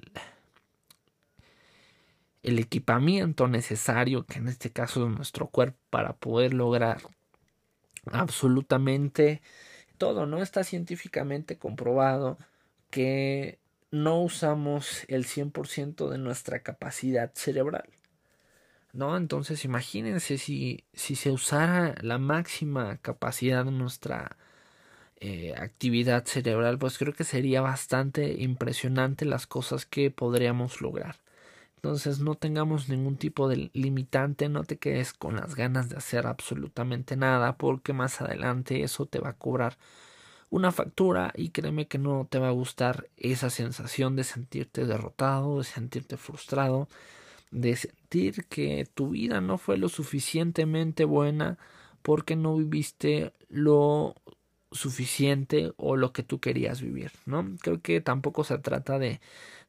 el 2.43 2.59
equipamiento 2.59 3.47
necesario, 3.47 4.25
que 4.25 4.39
en 4.39 4.49
este 4.49 4.69
caso 4.69 5.07
es 5.07 5.15
nuestro 5.15 5.47
cuerpo, 5.47 5.79
para 5.89 6.13
poder 6.13 6.53
lograr 6.53 7.01
absolutamente 8.11 9.41
todo, 9.97 10.25
¿no? 10.25 10.41
Está 10.41 10.65
científicamente 10.65 11.57
comprobado 11.57 12.37
que 12.89 13.59
no 13.93 14.19
usamos 14.19 15.05
el 15.07 15.23
100% 15.23 16.09
de 16.09 16.17
nuestra 16.17 16.63
capacidad 16.63 17.31
cerebral. 17.35 17.87
¿No? 18.91 19.15
Entonces 19.17 19.65
imagínense 19.65 20.39
si, 20.39 20.83
si 20.93 21.15
se 21.15 21.29
usara 21.29 21.93
la 22.01 22.17
máxima 22.17 22.97
capacidad 22.97 23.63
de 23.63 23.71
nuestra 23.71 24.35
eh, 25.19 25.53
actividad 25.55 26.25
cerebral, 26.25 26.79
pues 26.79 26.97
creo 26.97 27.13
que 27.13 27.23
sería 27.23 27.61
bastante 27.61 28.41
impresionante 28.41 29.25
las 29.25 29.45
cosas 29.45 29.85
que 29.85 30.09
podríamos 30.09 30.81
lograr. 30.81 31.17
Entonces 31.75 32.19
no 32.19 32.33
tengamos 32.33 32.89
ningún 32.89 33.17
tipo 33.17 33.47
de 33.47 33.69
limitante, 33.73 34.49
no 34.49 34.63
te 34.63 34.77
quedes 34.77 35.13
con 35.13 35.35
las 35.35 35.53
ganas 35.53 35.89
de 35.89 35.97
hacer 35.97 36.25
absolutamente 36.25 37.15
nada, 37.15 37.57
porque 37.57 37.93
más 37.93 38.21
adelante 38.21 38.81
eso 38.81 39.05
te 39.05 39.19
va 39.19 39.29
a 39.29 39.37
cobrar 39.37 39.77
una 40.53 40.71
factura 40.71 41.33
y 41.35 41.49
créeme 41.49 41.87
que 41.87 41.97
no 41.97 42.27
te 42.29 42.37
va 42.37 42.49
a 42.49 42.51
gustar 42.51 43.09
esa 43.17 43.49
sensación 43.49 44.15
de 44.15 44.23
sentirte 44.23 44.85
derrotado, 44.85 45.57
de 45.57 45.63
sentirte 45.63 46.15
frustrado, 46.15 46.87
de 47.49 47.75
sentir 47.75 48.45
que 48.49 48.87
tu 48.93 49.09
vida 49.09 49.41
no 49.41 49.57
fue 49.57 49.77
lo 49.77 49.89
suficientemente 49.89 51.05
buena 51.05 51.57
porque 52.03 52.35
no 52.35 52.55
viviste 52.55 53.33
lo 53.49 54.13
suficiente 54.71 55.73
o 55.77 55.95
lo 55.95 56.13
que 56.13 56.21
tú 56.21 56.39
querías 56.39 56.81
vivir, 56.83 57.11
¿no? 57.25 57.55
Creo 57.59 57.81
que 57.81 57.99
tampoco 57.99 58.43
se 58.43 58.59
trata 58.59 58.99
de, 58.99 59.21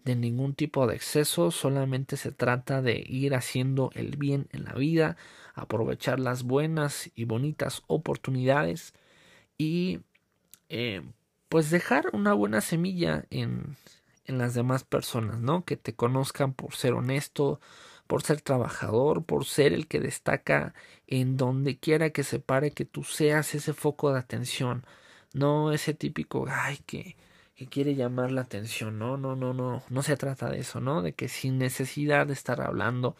de 0.04 0.16
ningún 0.16 0.54
tipo 0.54 0.86
de 0.86 0.96
exceso, 0.96 1.50
solamente 1.50 2.18
se 2.18 2.30
trata 2.30 2.82
de 2.82 3.02
ir 3.08 3.34
haciendo 3.34 3.90
el 3.94 4.18
bien 4.18 4.48
en 4.52 4.64
la 4.64 4.74
vida, 4.74 5.16
aprovechar 5.54 6.20
las 6.20 6.42
buenas 6.42 7.10
y 7.14 7.24
bonitas 7.24 7.82
oportunidades 7.86 8.92
y 9.56 10.00
eh, 10.68 11.02
pues 11.48 11.70
dejar 11.70 12.10
una 12.12 12.32
buena 12.34 12.60
semilla 12.60 13.24
en, 13.30 13.76
en 14.26 14.38
las 14.38 14.54
demás 14.54 14.84
personas, 14.84 15.38
¿no? 15.40 15.64
Que 15.64 15.76
te 15.76 15.94
conozcan 15.94 16.54
por 16.54 16.74
ser 16.74 16.94
honesto, 16.94 17.60
por 18.06 18.22
ser 18.22 18.40
trabajador, 18.40 19.24
por 19.24 19.44
ser 19.44 19.72
el 19.72 19.86
que 19.86 20.00
destaca 20.00 20.74
en 21.06 21.36
donde 21.36 21.78
quiera 21.78 22.10
que 22.10 22.24
se 22.24 22.40
pare, 22.40 22.72
que 22.72 22.84
tú 22.84 23.04
seas 23.04 23.54
ese 23.54 23.72
foco 23.72 24.12
de 24.12 24.18
atención, 24.18 24.84
no 25.32 25.72
ese 25.72 25.94
típico, 25.94 26.46
ay, 26.48 26.78
que, 26.86 27.16
que 27.54 27.66
quiere 27.66 27.94
llamar 27.94 28.30
la 28.32 28.42
atención, 28.42 28.98
no, 28.98 29.16
no, 29.16 29.36
no, 29.36 29.54
no, 29.54 29.82
no 29.88 30.02
se 30.02 30.16
trata 30.16 30.50
de 30.50 30.60
eso, 30.60 30.80
¿no? 30.80 31.02
De 31.02 31.12
que 31.14 31.28
sin 31.28 31.58
necesidad 31.58 32.26
de 32.26 32.34
estar 32.34 32.60
hablando 32.60 33.16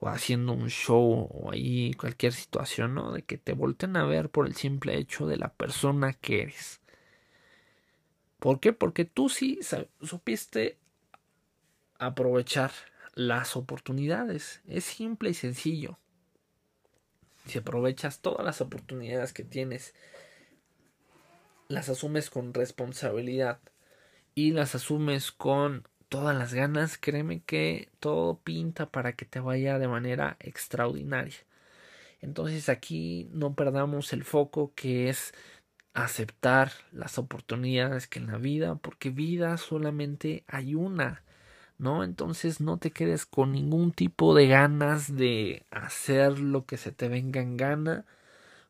o 0.00 0.08
haciendo 0.08 0.52
un 0.52 0.68
show 0.68 1.28
o 1.30 1.50
ahí 1.50 1.92
cualquier 1.94 2.32
situación, 2.32 2.94
¿no? 2.94 3.12
De 3.12 3.22
que 3.22 3.38
te 3.38 3.52
volten 3.52 3.96
a 3.96 4.04
ver 4.04 4.30
por 4.30 4.46
el 4.46 4.54
simple 4.54 4.96
hecho 4.96 5.26
de 5.26 5.36
la 5.36 5.52
persona 5.52 6.12
que 6.12 6.42
eres. 6.42 6.80
¿Por 8.38 8.60
qué? 8.60 8.72
Porque 8.72 9.04
tú 9.04 9.28
sí 9.28 9.58
supiste 10.00 10.78
aprovechar 11.98 12.70
las 13.14 13.56
oportunidades. 13.56 14.62
Es 14.68 14.84
simple 14.84 15.30
y 15.30 15.34
sencillo. 15.34 15.98
Si 17.46 17.58
aprovechas 17.58 18.20
todas 18.20 18.44
las 18.44 18.60
oportunidades 18.60 19.32
que 19.32 19.42
tienes, 19.42 19.94
las 21.66 21.88
asumes 21.88 22.30
con 22.30 22.54
responsabilidad 22.54 23.58
y 24.34 24.52
las 24.52 24.74
asumes 24.74 25.32
con 25.32 25.88
todas 26.08 26.36
las 26.36 26.54
ganas, 26.54 26.98
créeme 26.98 27.40
que 27.42 27.90
todo 28.00 28.38
pinta 28.40 28.90
para 28.90 29.14
que 29.14 29.24
te 29.24 29.40
vaya 29.40 29.78
de 29.78 29.88
manera 29.88 30.36
extraordinaria. 30.40 31.36
Entonces 32.20 32.68
aquí 32.68 33.28
no 33.32 33.54
perdamos 33.54 34.12
el 34.12 34.24
foco 34.24 34.72
que 34.74 35.08
es 35.08 35.34
aceptar 35.94 36.72
las 36.92 37.18
oportunidades 37.18 38.06
que 38.08 38.18
en 38.20 38.28
la 38.28 38.38
vida, 38.38 38.76
porque 38.76 39.10
vida 39.10 39.56
solamente 39.58 40.44
hay 40.48 40.74
una, 40.74 41.22
¿no? 41.78 42.04
Entonces 42.04 42.60
no 42.60 42.78
te 42.78 42.90
quedes 42.92 43.26
con 43.26 43.52
ningún 43.52 43.92
tipo 43.92 44.34
de 44.34 44.48
ganas 44.48 45.16
de 45.16 45.66
hacer 45.70 46.38
lo 46.40 46.66
que 46.66 46.76
se 46.76 46.92
te 46.92 47.08
venga 47.08 47.40
en 47.40 47.56
gana, 47.56 48.06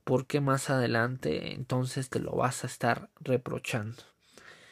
porque 0.05 0.40
más 0.40 0.70
adelante 0.70 1.55
entonces 1.55 2.11
te 2.11 2.20
lo 2.20 2.33
vas 2.33 2.64
a 2.64 2.66
estar 2.68 3.11
reprochando. 3.20 4.03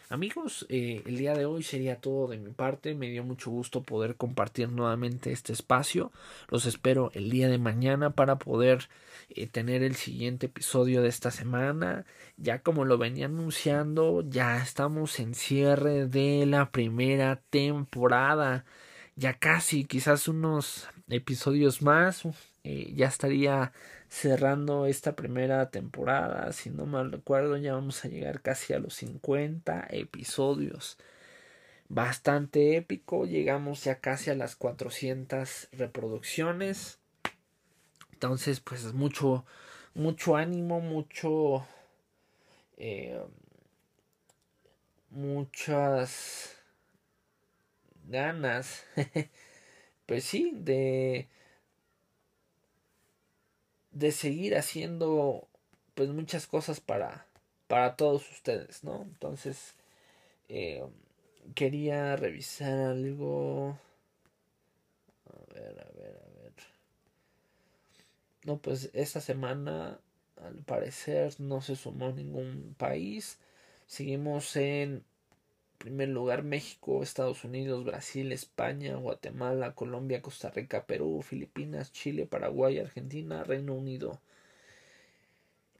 Amigos, 0.09 0.67
eh, 0.69 1.03
el 1.07 1.19
día 1.19 1.35
de 1.35 1.47
hoy 1.47 1.65
sería 1.65 2.01
todo 2.01 2.29
de 2.29 2.39
mi 2.39 2.53
parte. 2.53 2.95
Me 2.95 3.11
dio 3.11 3.25
mucho 3.25 3.51
gusto 3.51 3.83
poder 3.83 4.15
compartir 4.15 4.69
nuevamente 4.69 5.33
este 5.33 5.53
espacio. 5.53 6.13
Los 6.49 6.65
espero 6.65 7.11
el 7.15 7.29
día 7.29 7.49
de 7.49 7.59
mañana 7.59 8.11
para 8.11 8.39
poder 8.39 8.89
eh, 9.31 9.49
tener 9.49 9.83
el 9.83 9.97
siguiente 9.97 10.47
episodio 10.47 11.03
de 11.03 11.09
esta 11.09 11.33
semana. 11.33 12.07
Ya 12.37 12.61
como 12.61 12.85
lo 12.85 12.99
venía 12.99 13.27
anunciando, 13.27 14.23
ya 14.29 14.59
estamos 14.59 15.19
en 15.19 15.35
cierre 15.35 16.07
de 16.07 16.47
la 16.47 16.71
primera 16.71 17.43
temporada. 17.51 18.65
Ya 19.17 19.39
casi, 19.41 19.87
quizás 19.87 20.29
unos 20.29 20.89
episodios 21.09 21.83
más. 21.83 22.23
Eh, 22.63 22.93
ya 22.95 23.09
estaría 23.09 23.73
cerrando 24.17 24.87
esta 24.87 25.15
primera 25.15 25.71
temporada. 25.71 26.51
Si 26.53 26.71
no 26.71 26.87
mal 26.87 27.13
recuerdo, 27.13 27.59
ya 27.59 27.75
vamos 27.75 28.05
a 28.05 28.09
llegar 28.09 28.41
casi 28.41 28.73
a 28.73 28.79
los 28.79 28.95
50 28.95 29.89
episodios. 29.91 30.97
Bastante 31.89 32.77
épico, 32.77 33.27
llegamos 33.27 33.85
ya 33.85 34.01
casi 34.01 34.31
a 34.31 34.35
las 34.35 34.57
400 34.57 35.69
reproducciones. 35.73 36.99
Entonces, 38.15 38.61
pues 38.61 38.95
mucho, 38.95 39.45
mucho 39.95 40.37
ánimo, 40.37 40.81
mucho, 40.81 41.67
eh, 42.79 43.21
muchas 45.11 46.57
ganas, 48.09 48.87
pues 50.07 50.25
sí, 50.25 50.53
de 50.55 51.29
de 53.99 54.13
seguir 54.13 54.57
haciendo 54.57 55.49
pues 55.95 56.11
muchas 56.11 56.47
cosas 56.47 56.81
para 56.81 57.27
para 57.67 57.97
todos 57.97 58.31
ustedes 58.31 58.85
no 58.85 59.03
entonces 59.03 59.75
eh, 60.49 60.85
quería 61.55 62.17
revisar 62.17 62.79
algo. 62.79 63.79
A 65.27 65.55
ver 65.55 65.81
a 65.81 65.99
ver 65.99 66.17
a 66.17 66.43
ver. 66.43 66.53
No 68.45 68.59
pues 68.59 68.91
esta 68.93 69.21
semana 69.21 69.99
al 70.43 70.57
parecer 70.65 71.35
no 71.41 71.61
se 71.61 71.77
sumó 71.77 72.13
ningún 72.13 72.75
país. 72.79 73.39
Seguimos 73.87 74.57
en 74.57 75.05
primer 75.77 76.09
lugar 76.09 76.43
México, 76.43 77.03
Estados 77.03 77.45
Unidos, 77.45 77.85
Brasil, 77.85 78.33
España, 78.33 78.97
Guatemala, 78.97 79.75
Colombia, 79.75 80.23
Costa 80.23 80.51
Rica, 80.51 80.87
Perú, 80.87 81.23
Filipinas, 81.23 81.93
Chile, 81.93 82.27
Paraguay, 82.27 82.79
Argentina, 82.79 83.45
Reino 83.45 83.75
Unido. 83.75 84.21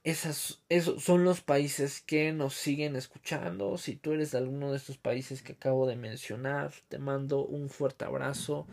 Esas, 0.03 0.61
esos 0.69 1.03
son 1.03 1.25
los 1.25 1.41
países 1.41 2.01
que 2.01 2.31
nos 2.31 2.53
siguen 2.53 2.95
escuchando. 2.95 3.77
Si 3.77 3.95
tú 3.95 4.13
eres 4.13 4.31
de 4.31 4.37
alguno 4.37 4.71
de 4.71 4.77
estos 4.77 4.97
países 4.97 5.41
que 5.41 5.53
acabo 5.53 5.85
de 5.85 5.97
mencionar, 5.97 6.71
te 6.87 6.97
mando 6.97 7.45
un 7.45 7.69
fuerte 7.69 8.05
abrazo. 8.05 8.67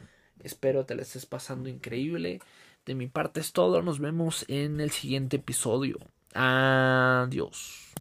Espero 0.45 0.87
te 0.87 0.95
la 0.95 1.03
estés 1.03 1.27
pasando 1.27 1.69
increíble. 1.69 2.41
De 2.87 2.95
mi 2.95 3.09
parte 3.09 3.41
es 3.41 3.53
todo. 3.53 3.83
Nos 3.83 3.99
vemos 3.99 4.45
en 4.49 4.81
el 4.81 4.91
siguiente 4.91 5.37
episodio. 5.37 5.99
Adiós. 6.35 7.94